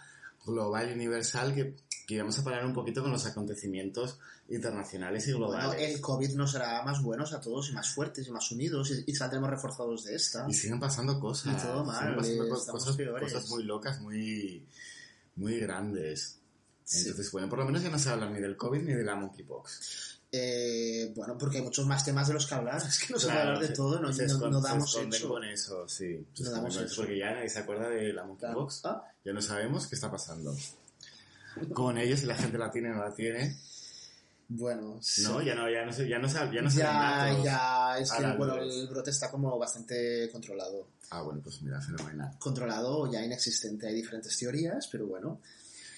[0.46, 5.32] global y universal, que, que íbamos a parar un poquito con los acontecimientos internacionales y
[5.34, 5.68] globales.
[5.68, 8.92] Bueno, el COVID nos hará más buenos a todos y más fuertes y más unidos
[8.92, 10.46] y, y saldremos reforzados de esta.
[10.50, 11.62] Y siguen pasando cosas.
[11.64, 13.32] Y todo mal, siguen pasando cosas, peores.
[13.34, 14.66] cosas muy locas, muy,
[15.36, 16.40] muy grandes.
[16.84, 17.00] Sí.
[17.08, 19.16] Entonces, bueno, por lo menos ya no se habla ni del COVID ni de la
[19.16, 20.20] monkeypox.
[20.36, 22.82] Eh, bueno, porque hay muchos más temas de los que hablar.
[22.88, 24.68] Es que no se puede Claro, hablar de se- todo, no, se no- no se
[24.68, 25.30] damos esconden hecho.
[25.30, 26.26] con eso, sí.
[26.34, 26.96] Se No damos hecho.
[26.98, 28.82] Porque ya nadie se acuerda de la monkeypox.
[28.86, 30.54] Ah, Ya no sabemos qué está pasando.
[31.74, 33.58] Con ellos, si la gente la tiene o no la tiene.
[34.50, 35.24] bueno, sí.
[35.24, 38.56] No, ya no, ya no sé, ya no ya no ya, ya, es que bueno,
[38.58, 40.88] el brote está como bastante controlado.
[41.10, 42.36] Ah, bueno, pues mira, fenomenal.
[42.40, 43.88] Controlado o ya inexistente.
[43.88, 45.40] Hay diferentes teorías, pero bueno.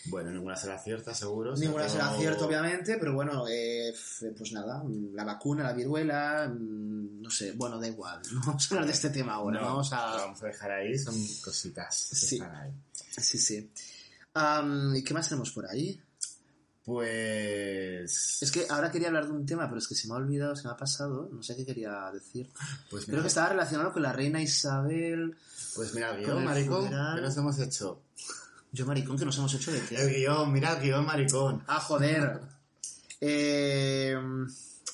[0.07, 1.55] Bueno, ninguna será cierta, seguro.
[1.55, 3.91] Ninguna será todo- cierta, obviamente, pero bueno, eh,
[4.37, 8.21] pues nada, la vacuna, la viruela, mm, no sé, bueno, da igual.
[8.31, 10.15] No vamos a hablar de este tema ahora, No, vamos lo a...
[10.17, 12.35] vamos a dejar ahí, son cositas que Sí.
[12.35, 12.71] están ahí.
[13.19, 13.71] Sí, sí.
[14.95, 16.01] ¿Y qué más tenemos por ahí?
[16.83, 18.41] Pues.
[18.43, 20.55] Es que ahora quería hablar de un tema, pero es que se me ha olvidado,
[20.55, 22.49] se me ha pasado, no sé qué quería decir.
[22.91, 25.35] Pues Creo mira, que estaba relacionado con la reina Isabel.
[25.75, 27.15] pues mira el guion, el maricón, funeral.
[27.15, 28.01] ¿qué nos hemos hecho?
[28.71, 30.05] Yo, maricón, que nos hemos hecho de El qué.
[30.19, 31.63] guion, mira el guion, maricón.
[31.67, 32.41] Ah, joder.
[33.21, 34.15] Eh,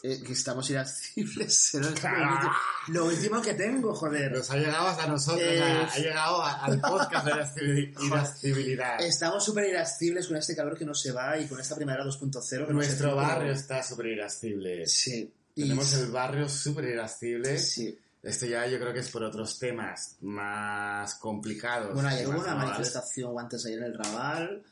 [0.04, 1.74] eh, que estamos irascibles.
[1.76, 2.52] Era
[2.88, 4.32] lo, último, que tengo, joder.
[4.32, 7.26] Nos ha llegado hasta nosotros, Eh, ha, ha llegado a- al podcast
[7.58, 9.02] de irascibilidad.
[9.02, 12.50] Estamos súper irascibles con este calor que no se va y con esta primavera 2.0
[12.50, 14.86] que no se Nuestro fue, barrio está súper irascible.
[14.88, 15.32] Sí.
[15.56, 17.58] Y- Tenemos el barrio súper irascible.
[17.60, 17.98] Sí.
[18.24, 21.94] Esto ya yo creo que es por otros temas más complicados.
[21.94, 24.64] Bueno, ayer y hubo una manifestación antes ayer en el Raval.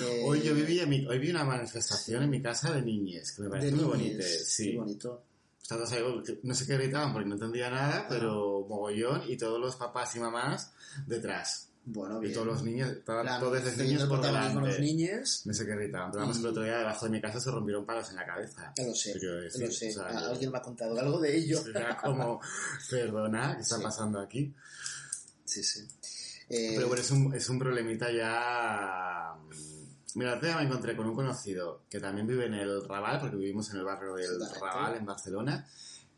[0.00, 3.32] Eh, Hoy yo viví en mi- hoy vi una manifestación en mi casa de niñes,
[3.32, 4.24] que me de pareció muy bonita.
[4.44, 4.72] Sí.
[4.72, 5.22] Qué bonito.
[5.68, 6.02] Ahí,
[6.44, 10.20] no sé qué gritaban porque no entendía nada, pero mogollón y todos los papás y
[10.20, 10.70] mamás
[11.06, 11.68] detrás.
[11.88, 12.34] Bueno, Y bien.
[12.34, 14.80] todos los niños, todos los niños por los delante.
[14.80, 15.42] niños.
[15.44, 17.50] No sé qué gritaban, pero vamos, Y- el otro día debajo de mi casa se
[17.50, 18.72] rompieron palos en la cabeza.
[18.76, 19.88] Ya lo sé, decir, lo sé.
[19.90, 21.60] o sea, Ah, Alguien me ha contado algo de ello.
[21.74, 22.40] Era como,
[22.90, 23.82] perdona, ¿qué está Sí.
[23.82, 24.52] pasando aquí?
[25.44, 25.80] Sí, sí.
[26.48, 29.34] Eh, Pero bueno, es un, es un problemita ya...
[30.16, 33.20] Mira, el otro día me encontré con un conocido que también vive en el Raval,
[33.20, 34.40] porque vivimos en el barrio del.
[34.60, 35.66] Raval, en Barcelona,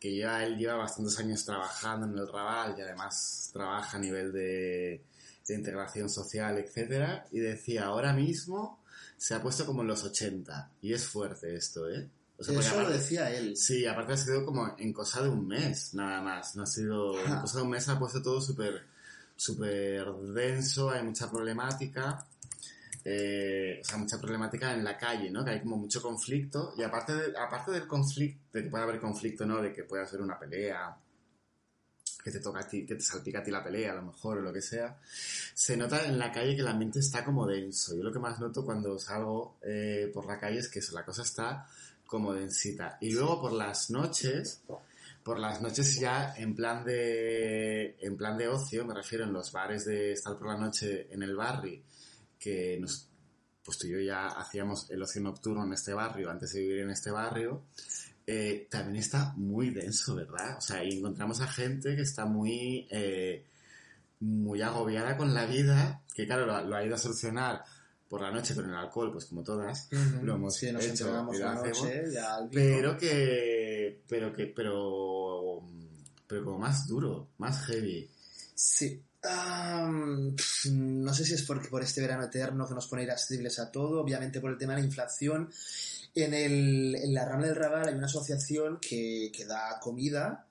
[0.00, 4.32] que lleva, él lleva bastantes años trabajando en el Raval y además trabaja a nivel
[4.32, 5.02] de,
[5.46, 8.80] de integración social, etcétera, y decía, ahora mismo
[9.16, 12.08] se ha puesto como en los 80, y es fuerte esto, ¿eh?
[12.40, 13.56] O sea, eso lo aparte- decía él.
[13.56, 16.54] Sí, aparte ha sido como en cosa de un mes, nada más.
[16.54, 17.18] No ha sido.
[17.26, 18.84] En cosa de un mes ha puesto todo súper
[19.34, 22.24] súper denso, hay mucha problemática.
[23.11, 25.44] Eh, o sea, mucha problemática en la calle, ¿no?
[25.44, 26.75] Que hay como mucho conflicto.
[26.77, 29.62] Y aparte, de- aparte del conflicto, de que pueda haber conflicto, ¿no?
[29.62, 30.94] De que pueda ser una pelea,
[32.23, 34.38] que te toca a ti, que te salpica a ti la pelea, a lo mejor,
[34.38, 34.99] o lo que sea.
[35.55, 37.97] Se nota en la calle que el ambiente está como denso.
[37.97, 41.05] Yo lo que más noto cuando salgo eh, por la calle es que eso, la
[41.05, 41.66] cosa está
[42.07, 42.99] como densita.
[43.01, 44.62] Y luego por las noches,
[45.23, 49.53] por las noches ya en plan de en plan de ocio, me refiero en los
[49.53, 51.81] bares de estar por la noche en el barrio,
[52.38, 53.09] que nos
[53.64, 56.79] pues tú y yo ya hacíamos el ocio nocturno en este barrio antes de vivir
[56.79, 57.64] en este barrio,
[58.27, 60.57] eh, también está muy denso, ¿verdad?
[60.57, 63.44] O sea, y encontramos a gente que está muy eh,
[64.20, 67.62] muy agobiada con la vida, que claro, lo, lo ha ido a solucionar
[68.09, 69.88] por la noche con el alcohol, pues como todas,
[70.22, 74.46] lo hemos sí, nos hecho lo la hacemos, noche ya al pero que, pero que,
[74.46, 75.62] pero,
[76.27, 78.11] pero como más duro, más heavy.
[78.55, 79.03] Sí.
[80.72, 84.00] No sé si es porque por este verano eterno que nos pone irascibles a todo,
[84.00, 85.50] obviamente por el tema de la inflación.
[86.14, 90.44] En, el, en la Rambla del Raval hay una asociación que, que da comida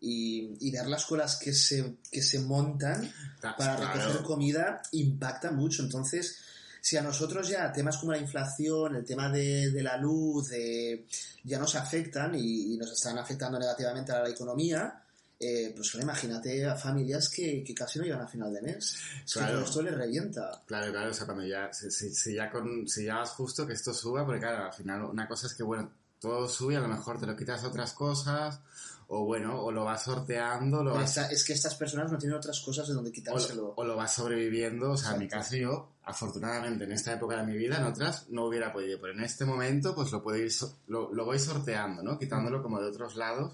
[0.00, 3.94] y, y ver las colas que se, que se montan Ta- para claro.
[3.94, 5.82] recoger comida impacta mucho.
[5.82, 6.38] Entonces,
[6.80, 11.06] si a nosotros ya temas como la inflación, el tema de, de la luz, de-
[11.44, 15.00] ya nos afectan y, y nos están afectando negativamente a la economía,
[15.46, 18.96] eh, pues bueno, imagínate a familias que, que casi no llegan a final de mes.
[19.24, 19.54] Es que Claro.
[19.56, 20.62] todo esto les revienta.
[20.66, 23.66] Claro, claro, o sea, cuando ya, si, si- si ya con, si ya vas justo
[23.66, 26.80] que esto suba, porque claro, al final una cosa es que, bueno, todo sube, a
[26.80, 28.60] lo mejor te lo quitas otras cosas,
[29.08, 32.38] o bueno, o lo vas sorteando, lo vas, esta- es que estas personas no tienen
[32.38, 33.74] otras cosas de donde o, quitárselo.
[33.76, 35.44] o lo vas sobreviviendo, o sea, en mi Exacto.
[35.44, 39.12] caso yo, afortunadamente en esta época de mi vida, en otras no hubiera podido, pero
[39.12, 42.18] en este momento pues lo puedo ir, so- lo, lo voy sorteando, ¿no?
[42.18, 43.52] Quitándolo como de otros lados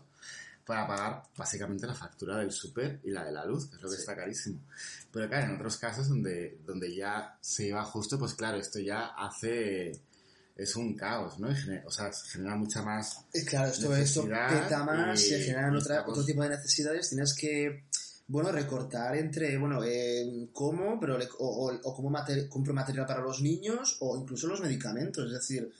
[0.70, 3.88] para pagar básicamente la factura del súper y la de la luz, que es lo
[3.90, 4.00] que Sí.
[4.02, 4.60] está carísimo.
[5.12, 9.06] Pero claro, en otros casos donde, donde ya se iba justo, pues claro, esto ya
[9.16, 9.92] hace...
[10.56, 11.50] Es un caos, ¿no?
[11.50, 13.24] Y gener- o sea, genera mucha más...
[13.32, 17.08] Eh, Claro, esto, esto peta más, y- se generan otra, estamos- otro tipo de necesidades,
[17.08, 17.84] tienes que,
[18.28, 23.06] bueno, recortar entre, bueno, eh, cómo, pero le- o, o, o cómo mate- compro material
[23.06, 25.72] para los niños o incluso los medicamentos, es decir,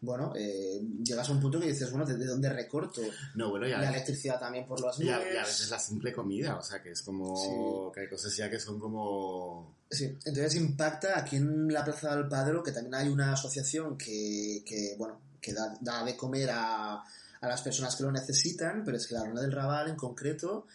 [0.00, 3.02] bueno, eh, llegas a un punto que dices, bueno, ¿de, de dónde recorto?
[3.34, 3.78] No, bueno, ya...
[3.78, 5.10] La electricidad también por las nubes.
[5.32, 7.90] y a veces la simple comida, o sea, que es como...
[7.92, 9.74] Que hay cosas ya que son como...
[9.90, 14.62] Sí, entonces impacta aquí en la Plaza del Padre, que también hay una asociación que,
[14.64, 17.02] que bueno, que da, da de comer a,
[17.40, 20.66] a las personas que lo necesitan, pero es que la Ronda del Raval en concreto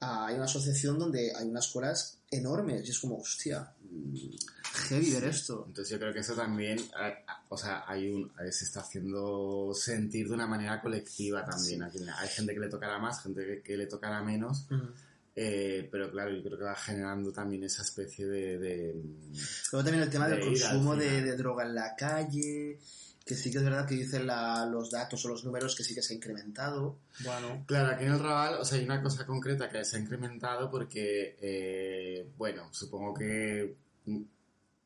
[0.00, 3.72] ah, hay una asociación donde hay unas colas enormes y es como, hostia,
[4.88, 5.64] heavy ver esto.
[5.68, 6.78] Entonces yo creo que eso también,
[7.48, 11.82] o sea, hay un, se está haciendo sentir de una manera colectiva también.
[11.82, 14.66] Aquí hay gente que le tocará más, gente que, que le tocará menos,
[15.36, 18.58] eh, pero claro, yo creo que va generando también esa especie de...
[18.58, 18.94] de-
[19.72, 22.78] Luego también el tema del De al consumo de, de droga en la calle,
[23.24, 25.94] que sí que es verdad que dicen la- los datos o los números que sí
[25.94, 26.98] que se ha incrementado.
[27.20, 30.00] Bueno, Claro, aquí en el Raval, o sea, hay una cosa concreta que se ha
[30.00, 33.74] incrementado porque, eh, bueno, supongo que
[34.06, 34.22] mm,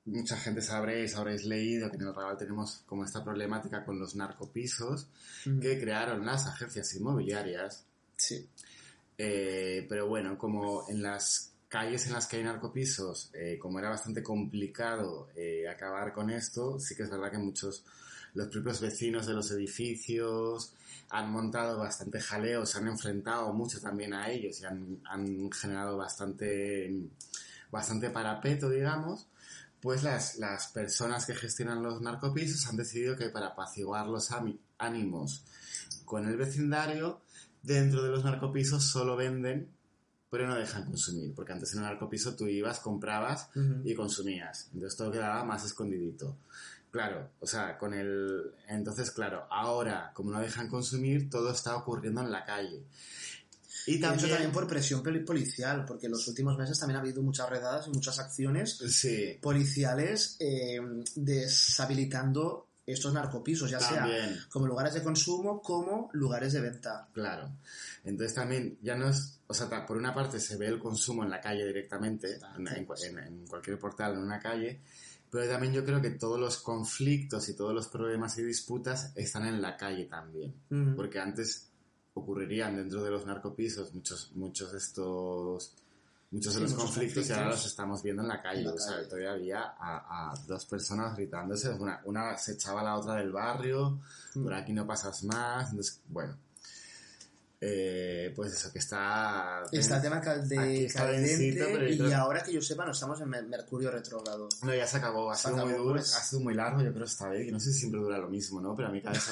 [0.07, 4.15] mucha gente sabréis, habréis leído que en el Raval tenemos como esta problemática con los
[4.15, 5.09] narcopisos
[5.61, 7.85] que crearon las agencias inmobiliarias
[8.17, 8.49] sí.
[9.19, 13.91] Eh, pero bueno, como en las calles en las que hay narcopisos, eh, como era
[13.91, 17.85] bastante complicado eh, acabar con esto, sí que es verdad que muchos,
[18.39, 20.73] los propios vecinos de los edificios
[21.11, 25.97] han montado bastante jaleo, se han enfrentado mucho también a ellos y han, han generado
[25.97, 26.95] bastante,
[27.73, 29.27] bastante parapeto, digamos.
[29.81, 34.31] Pues las, las personas que gestionan los narcopisos han decidido que para apaciguar los
[34.79, 35.45] ánimos
[36.05, 37.21] con el vecindario,
[37.63, 39.69] dentro de los narcopisos solo venden,
[40.31, 43.83] pero no dejan consumir, porque antes en el narcopiso tú ibas, comprabas Ujú.
[43.85, 46.37] y consumías, entonces todo quedaba más escondidito.
[46.91, 48.55] Claro, o sea, con el...
[48.69, 52.83] Entonces, claro, ahora, como no dejan consumir, todo está ocurriendo en la calle.
[53.87, 54.53] Y hecho, también...
[54.53, 57.91] por presión poli- policial, porque en los últimos meses también ha habido muchas redadas y
[57.91, 60.81] muchas acciones Sí, policiales eh,
[61.15, 64.07] deshabilitando estos narcopisos, ya sea
[64.51, 67.09] como lugares de consumo como lugares de venta.
[67.13, 67.51] Claro.
[68.05, 71.31] Entonces también ya no es, o sea, por una parte se ve el consumo en
[71.31, 74.81] la calle directamente, en, en cua- en- en cualquier portal, en una calle,
[75.31, 79.47] pero también yo creo que todos los conflictos y todos los problemas y disputas están
[79.47, 80.55] en la calle también,
[80.97, 81.69] porque antes
[82.15, 85.75] ocurrirían dentro de los narcopisos muchos, muchos de estos,
[86.31, 87.65] muchos de los muchos conflictos, y ahora conflictos.
[87.65, 90.67] los estamos viendo en la calle, En la o sea, todavía había a, a dos
[90.67, 93.99] personas gritándose, una, una se echaba a la otra del barrio,
[94.35, 94.43] Mm.
[94.45, 96.37] por aquí no pasas más, entonces, bueno,
[97.61, 99.63] eh, pues eso, que está...
[99.73, 102.93] Está el tema cal- Aquí de está caldente pero y ahora que yo sepa no
[102.93, 104.49] estamos en Mer- Mercurio retrógrado.
[104.63, 106.15] No, ya se acabó, ha Se sido muy duro, pues.
[106.15, 108.29] ha sido muy largo, yo creo esta vez, y no sé si siempre dura lo
[108.29, 108.77] mismo, ¿no?
[108.77, 109.25] Pero a mí cada vez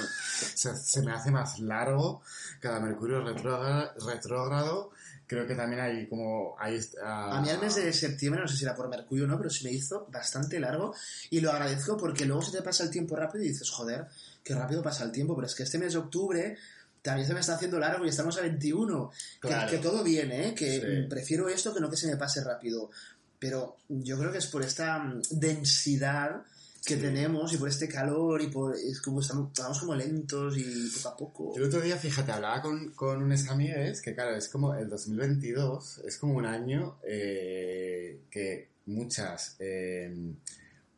[0.57, 2.21] se, se me hace más largo
[2.59, 4.91] cada Mercurio retrógrado, retrógrado.
[5.27, 6.55] Creo que también hay como...
[6.59, 9.37] Hay, A mí al mes de septiembre, no sé si era por Mercurio o no,
[9.39, 10.95] pero se me hizo bastante largo
[11.31, 14.07] y lo agradezco porque luego se te pasa el tiempo rápido y dices, joder,
[14.45, 16.57] qué rápido pasa el tiempo, pero es que este mes de octubre
[17.03, 19.11] también se me está haciendo largo y estamos a 21.
[19.41, 19.71] Que- Claro.
[19.71, 20.55] Que, todo viene, ¿eh?
[20.55, 21.09] que Sí.
[21.09, 22.91] prefiero esto que no que se me pase rápido.
[23.39, 26.43] Pero yo creo que es por esta mm, densidad
[26.87, 27.01] que Sí.
[27.01, 28.75] tenemos y por este calor y por...
[28.77, 31.53] Es como estamos, vamos como lentos y poco a poco.
[31.57, 35.99] El otro día, fíjate, hablaba con, con unos amigos que, claro, es como el 2022,
[36.07, 40.15] es como un año eh, que muchas eh,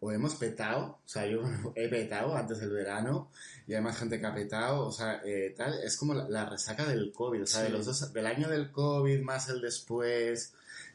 [0.01, 1.43] o hemos petado, o sea, yo
[1.75, 3.31] he petado antes del verano
[3.67, 6.49] y hay más gente que ha petado, o sea, eh, tal, es como la, la
[6.49, 7.73] resaca del COVID, o sea, de Sí.
[7.73, 10.53] los dos, del año del COVID más el después,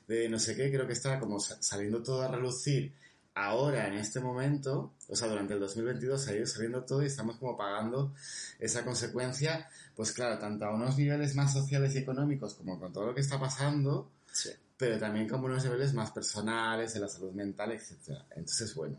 [0.07, 2.93] de no sé qué, creo que está como sa- saliendo todo a relucir
[3.35, 7.37] ahora, en este momento, o sea, durante el 2022 ha ido saliendo todo y estamos
[7.37, 8.13] como pagando
[8.59, 13.07] esa consecuencia, pues claro, tanto a unos niveles más sociales y económicos como con todo
[13.07, 14.49] lo que está pasando, Sí.
[14.77, 18.19] pero también como unos niveles más personales, de la salud mental, etc.
[18.35, 18.97] Entonces, bueno,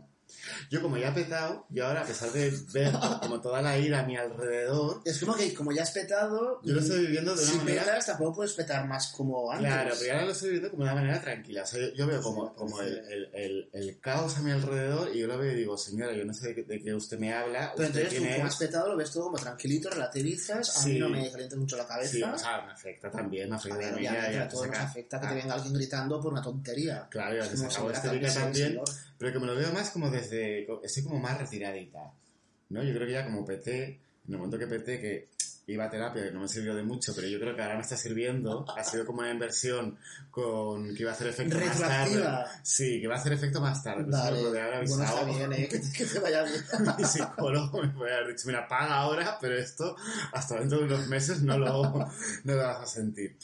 [0.69, 3.99] yo como ya he petado, y ahora a pesar de ver como toda la ira
[4.01, 7.43] a mi alrededor, Es como que como ya has petado, yo lo estoy viviendo de
[7.43, 7.83] una si manera...
[7.83, 9.67] petas tampoco puedes petar más como antes.
[9.67, 11.63] Claro, pero ahora lo estoy viviendo como de una manera tranquila.
[11.63, 15.09] O sea, yo, yo veo como, como el, el, el, el caos a mi alrededor
[15.15, 17.17] y yo lo veo y digo, señora, yo no sé de qué, de qué usted
[17.19, 17.73] me habla.
[17.75, 18.43] Pero entonces tú como es?".
[18.43, 20.99] has petado lo ves todo como tranquilito, relativizas, a mí Sí.
[20.99, 22.11] no me calientes mucho la cabeza.
[22.11, 24.11] Sí, o sea, me afecta también, me afecta a ver, también.
[24.11, 26.41] obviamente ya- ya a todos nos afecta que Ah, te venga alguien gritando por una
[26.41, 27.07] tontería.
[27.09, 28.85] Claro, ya Es que se acabó cálmese, también, señor.
[29.17, 32.11] pero que me lo veo más como desde, estoy como más retiradita,
[32.69, 32.83] ¿no?
[32.83, 35.27] Yo creo que ya como PT, en el momento que PT, que
[35.67, 37.81] iba a terapia, que no me sirvió de mucho, pero yo creo que ahora me
[37.81, 38.65] está sirviendo.
[38.77, 39.97] Ha sido como una inversión
[40.29, 42.23] con que iba a hacer efecto más tarde.
[42.61, 44.03] Sí, que va a hacer efecto más tarde.
[44.03, 44.43] Pues Vale.
[44.43, 45.25] lo de Bueno, está avisado.
[45.25, 45.67] bien, ¿eh?
[45.67, 46.63] Que, que te vaya bien.
[46.97, 49.95] Mi psicólogo me puede haber dicho, mira, paga ahora, pero esto
[50.33, 51.83] hasta dentro de unos meses no lo,
[52.43, 53.35] no lo vas a sentir.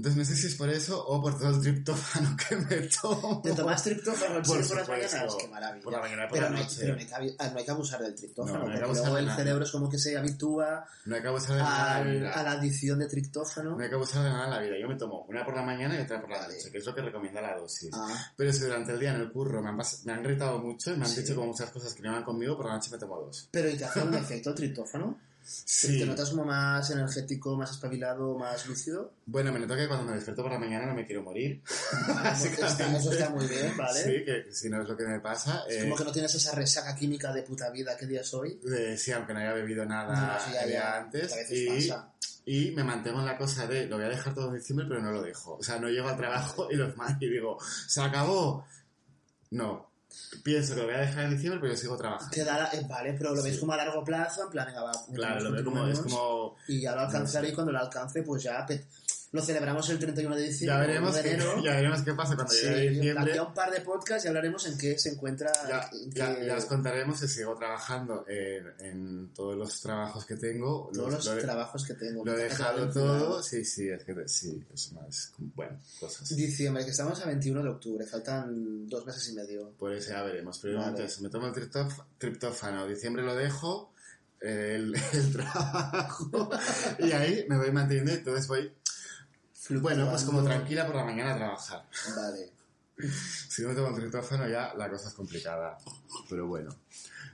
[0.00, 3.42] Entonces no sé si es por eso o por todo el triptófano que me tomo.
[3.42, 5.36] ¿Te tomas triptófano Por por, las mañanas?
[5.38, 5.84] Qué maravilla.
[5.84, 6.76] Por la mañana y por pero, la no hay, noche.
[6.80, 8.84] pero no hay que no hay que abusar del triptófano, No, no hay que porque
[8.86, 9.36] abusar luego el nada.
[9.36, 12.52] cerebro es como que se habitúa No hay que abusar de nada la a la
[12.52, 13.76] adición de triptófano.
[13.76, 14.78] No hay que abusar de nada en la vida.
[14.80, 16.54] Yo me tomo una por la mañana y otra por la Vale.
[16.56, 17.90] noche, que es lo que recomienda la dosis.
[17.92, 19.76] Ah, Pero si durante el día en el curro me han,
[20.06, 21.20] me han gritado mucho y me han Sí.
[21.20, 23.48] dicho como muchas cosas que no van conmigo, por la noche me tomo dos.
[23.50, 25.18] pero ¿y te hace un efecto el triptófano?
[25.64, 25.98] Sí.
[25.98, 29.12] ¿Te notas como más energético, más espabilado, más lúcido?
[29.26, 31.62] Bueno, me noto que cuando me despierto por la mañana no me quiero morir.
[32.44, 34.02] Está- eso está muy bien, ¿vale?
[34.02, 35.64] Sí, que si no es lo que me pasa.
[35.68, 38.60] Es eh, como que no tienes esa resaca química de puta vida que día soy.
[38.72, 41.32] eh, sí, aunque no haya bebido nada No, sí, ya, antes.
[41.68, 42.12] pasa.
[42.46, 45.00] y me mantengo en la cosa de lo voy a dejar todo en diciembre, pero
[45.02, 45.56] no lo dejo.
[45.56, 48.64] O sea, no llego al trabajo y los más y digo, ¿se acabó?
[49.50, 49.89] No.
[50.42, 52.30] Pienso que lo voy a dejar en diciembre, pero yo sigo trabajando.
[52.34, 53.60] Te da la- eh, vale, pero lo ves Sí.
[53.60, 54.92] como a largo plazo, en plan, venga, va.
[55.14, 58.42] Claro, lo como, es como Y ya lo alcanzaré No y cuando lo alcance, pues
[58.42, 58.66] ya
[59.32, 60.74] lo celebramos el 31 de diciembre.
[60.76, 61.62] Ya veremos, de enero.
[61.64, 63.30] ya veremos qué pasa cuando Sí, llegue diciembre.
[63.32, 65.52] aquí un par de podcasts y hablaremos en qué se encuentra.
[65.68, 70.24] Ya, en ya- qué- ya os contaremos si sigo trabajando en, en todos los trabajos
[70.26, 70.90] que tengo.
[70.92, 72.24] todos los lo, trabajos que tengo.
[72.24, 73.42] lo he dejado todo.
[73.42, 75.32] Sí, sí, es que sí, es más.
[75.38, 76.28] Bueno, cosas.
[76.36, 79.70] Diciembre, que estamos a 21 de octubre, faltan dos meses y medio.
[79.78, 80.58] Por eso ya veremos.
[80.60, 80.90] Pero Vale.
[80.90, 82.86] entonces, me tomo el triptóf- triptófano.
[82.88, 83.92] Diciembre lo dejo.
[84.40, 86.50] El, el trabajo.
[86.98, 88.72] y ahí me voy manteniendo y entonces voy.
[89.68, 91.84] Bueno, pues como tranquila por la mañana a trabajar.
[92.16, 92.50] Vale.
[93.48, 95.78] Si no me tomo el triptófano ya la cosa es complicada.
[96.28, 96.70] Pero bueno,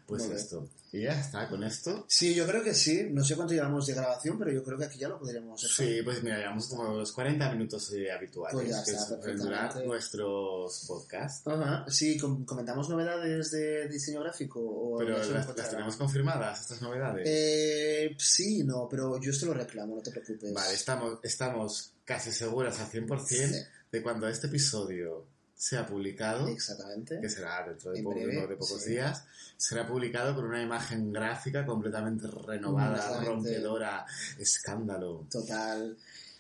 [0.07, 0.69] pues esto.
[0.93, 2.07] Y ya está, con esto.
[2.09, 3.09] Sí, yo creo que sí.
[3.11, 5.87] No sé cuánto llevamos de grabación, pero yo creo que aquí ya lo podríamos hacer.
[5.97, 9.85] Sí, pues mira, llevamos como los 40 minutos eh, habituales Pues ya que está, durar
[9.85, 11.47] nuestros podcasts.
[11.49, 11.85] Ajá.
[11.89, 14.61] Sí, com- comentamos novedades de diseño gráfico.
[14.61, 17.27] O Pero las, las tenemos confirmadas, estas novedades.
[17.29, 20.55] Eh, sí, no, pero yo esto lo reclamo, no te preocupes.
[20.55, 23.63] Vale, estamos, estamos casi seguras al 100% Sí.
[23.93, 27.19] de cuando este episodio sea publicado, Exactamente.
[27.21, 28.91] que será dentro de, poco- breve, de pocos sí.
[28.93, 29.25] días,
[29.57, 34.07] será publicado con una imagen gráfica completamente renovada, rompedora,
[34.39, 35.27] escándalo.
[35.31, 35.97] Total.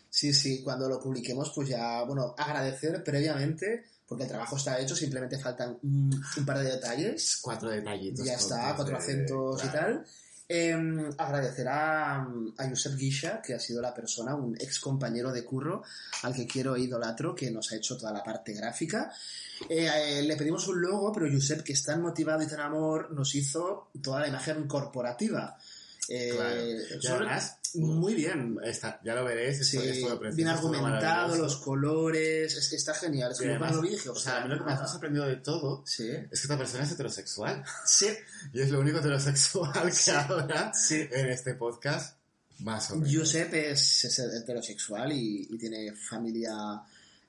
[0.08, 4.94] Sí, sí, cuando lo publiquemos, pues ya, bueno, agradecer previamente, porque el trabajo está hecho,
[4.94, 7.38] simplemente faltan un, un par de detalles.
[7.42, 8.24] Cuatro detallitos.
[8.24, 9.94] Ya está, cuatro de- acentos y claro.
[9.96, 10.06] tal.
[10.48, 15.44] Eh, agradecer a, a Josep Guisha, que ha sido la persona, un ex compañero de
[15.44, 15.82] curro,
[16.22, 19.12] al que quiero e idolatro, que nos ha hecho toda la parte gráfica.
[19.68, 23.10] Eh, eh, le pedimos un logo, pero Josep, que es tan motivado y tan amor,
[23.10, 25.56] nos hizo toda la imagen corporativa.
[26.08, 27.16] Eh, Claro.
[27.26, 28.58] Además, muy bien.
[28.64, 32.94] Está, ya lo veréis, esto, Sí, esto lo bien argumentado, los colores, es que está
[32.94, 33.32] genial.
[33.32, 35.26] Es cuando lo dije, o sea, a mí lo que más me ha ah, sorprendido
[35.26, 37.64] de todo Sí, es que esta persona es heterosexual.
[37.84, 38.08] sí,
[38.52, 40.10] Y es lo único heterosexual que Sí.
[40.10, 41.06] habrá sí.
[41.10, 42.16] en este podcast,
[42.60, 43.14] más o menos.
[43.14, 46.54] Josep es, es heterosexual y, y tiene familia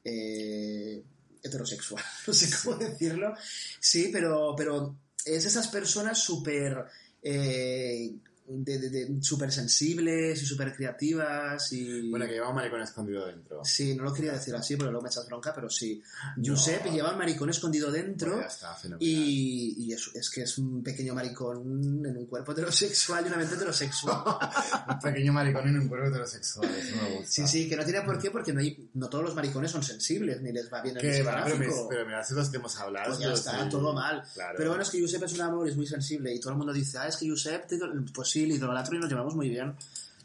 [0.03, 1.03] eh,
[1.43, 3.33] heterosexual, no sé cómo decirlo.
[3.79, 4.95] Sí, pero, pero
[5.25, 6.85] es esas personas súper
[7.21, 8.13] eh,
[8.49, 12.09] de, de- de- súper sensibles y súper creativas y...
[12.09, 13.63] Bueno, que lleva un maricón escondido dentro.
[13.63, 16.01] Sí, no lo quería decir así porque luego me echas bronca, pero sí.
[16.37, 16.55] No.
[16.55, 19.07] Josep lleva un maricón escondido dentro Bueno, ya está, fenomenal.
[19.07, 23.37] y, y es, es que es un pequeño maricón en un cuerpo heterosexual y una
[23.37, 24.17] mente heterosexual.
[24.89, 27.31] un pequeño maricón en un cuerpo heterosexual, eso me gusta.
[27.31, 29.83] Sí, sí, que no tiene por qué porque no, hay, no todos los maricones son
[29.83, 32.77] sensibles ni les va bien el va, pero, me- pero mira, hace los que hemos
[32.79, 33.07] hablado.
[33.09, 34.23] Pues ya está, sí, todo mal.
[34.33, 34.53] Claro.
[34.57, 36.71] Pero bueno, es que Josep es un amor, es muy sensible y todo el mundo
[36.73, 37.65] dice, ah, es que Josep,
[38.13, 39.75] pues sí, idolatro y nos llevamos muy bien.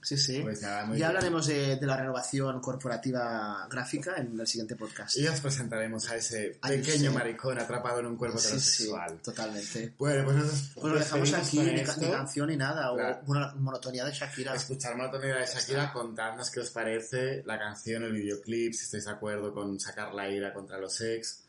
[0.04, 0.40] Sí, sí.
[0.42, 1.16] Pues ya, muy ya bien.
[1.16, 5.16] hablaremos de, de la renovación corporativa gráfica en el siguiente podcast.
[5.16, 7.16] Y os presentaremos a ese Ay, pequeño sí.
[7.16, 9.18] maricón atrapado en un cuerpo sí, sí, heterosexual.
[9.22, 9.92] totalmente.
[9.98, 13.20] Bueno, pues nos Pues lo dejamos aquí, ni, ca- ni canción ni nada, Claro.
[13.24, 14.54] o una monotonía de Shakira.
[14.56, 19.12] Escuchar Monotonía de Shakira, contadnos qué os parece la canción, el videoclip, si estáis de
[19.12, 21.44] acuerdo con sacar la ira contra los ex,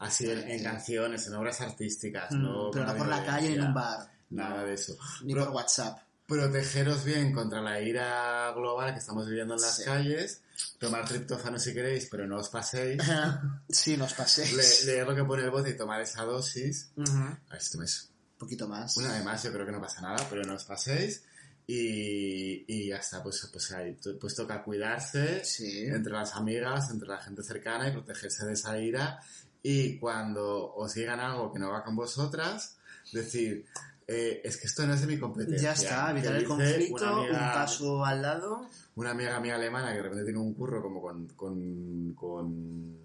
[0.00, 0.64] así en, en Sí.
[0.64, 4.64] canciones, en obras artísticas, Mm, no pero no por la calle en un bar, Nada
[4.64, 4.96] de eso.
[5.22, 5.98] ni por WhatsApp.
[6.26, 9.84] Protegeros bien contra la ira global que estamos viviendo en las Sí.
[9.84, 10.40] calles,
[10.78, 12.98] tomar triptófano si queréis, pero no os paséis,
[13.68, 14.52] sí, nos paséis.
[14.86, 16.90] Le- leer lo que pone el bote y tomar esa dosis.
[16.96, 18.94] Ujú, A ver, mes Un poquito más.
[18.94, 21.22] Bueno, además yo creo que no pasa nada, pero no os paséis.
[21.66, 25.86] Y, y ya está, pues, pues ahí, pues toca cuidarse Sí.
[25.86, 29.20] entre las amigas, entre la gente cercana y protegerse de esa ira.
[29.62, 32.76] Y cuando os digan algo que no va con vosotras,
[33.12, 33.66] decir,
[34.06, 35.72] eh, es que esto no es de mi competencia.
[35.74, 38.66] Ya está, evitar el conflicto, un paso al lado.
[38.96, 42.98] Una amiga mía alemana que de repente tiene un curro como con, con, con,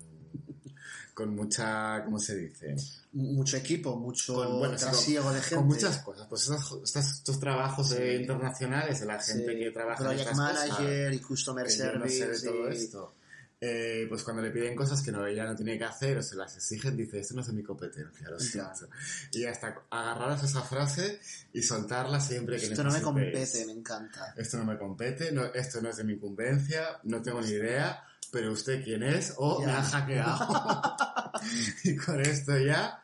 [1.14, 2.76] con mucha, ¿cómo se dice?
[3.12, 5.56] mucho equipo, mucho Con- bueno, trasiego de gente.
[5.56, 6.28] Con muchas cosas.
[6.28, 8.04] Pues estas- estas- estos trabajos Sí.
[8.22, 11.72] internacionales de la gente Sí, que trabaja en Project estas cosas, Manager y Customer no
[11.72, 12.18] Service.
[12.18, 13.14] sé de todo y- esto.
[13.62, 16.38] Eh, pues cuando le piden cosas que no, ella no tiene que hacer o se
[16.38, 18.88] las exigen, dice, esto no es de mi competencia, lo siento.
[19.34, 21.20] Y hasta agarraros esa frase
[21.52, 24.34] y soltarla siempre que Esto no me compete, me encanta.
[24.38, 28.02] Esto no me compete, no, esto no es de mi incumbencia, no tengo ni idea,
[28.32, 29.68] pero usted quién es o Ya.
[29.68, 30.98] me ha hackeado.
[31.84, 33.04] y con esto ya,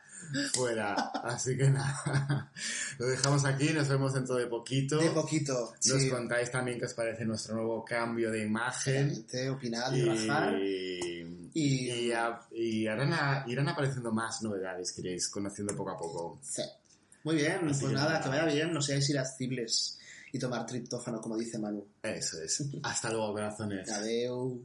[0.52, 0.94] fuera.
[0.94, 2.50] Así que nada,
[2.98, 4.98] lo dejamos aquí, nos vemos dentro de poquito.
[4.98, 5.74] De poquito.
[5.86, 6.08] Nos sí.
[6.10, 9.10] contáis también qué os parece nuestro nuevo cambio de imagen.
[9.14, 9.92] Gente, opinad.
[9.92, 11.24] Y,
[11.54, 16.38] Y- y, a- y a- irán apareciendo más novedades que iréis conociendo poco a poco.
[16.42, 16.62] Sí.
[17.24, 18.20] Muy bien, Así pues nada.
[18.20, 19.98] que vaya bien, no seáis irascibles
[20.32, 21.84] y tomar triptófano, como dice Manu.
[22.02, 22.62] Eso es.
[22.82, 23.90] Hasta luego, corazones.
[23.90, 24.62] Adeu.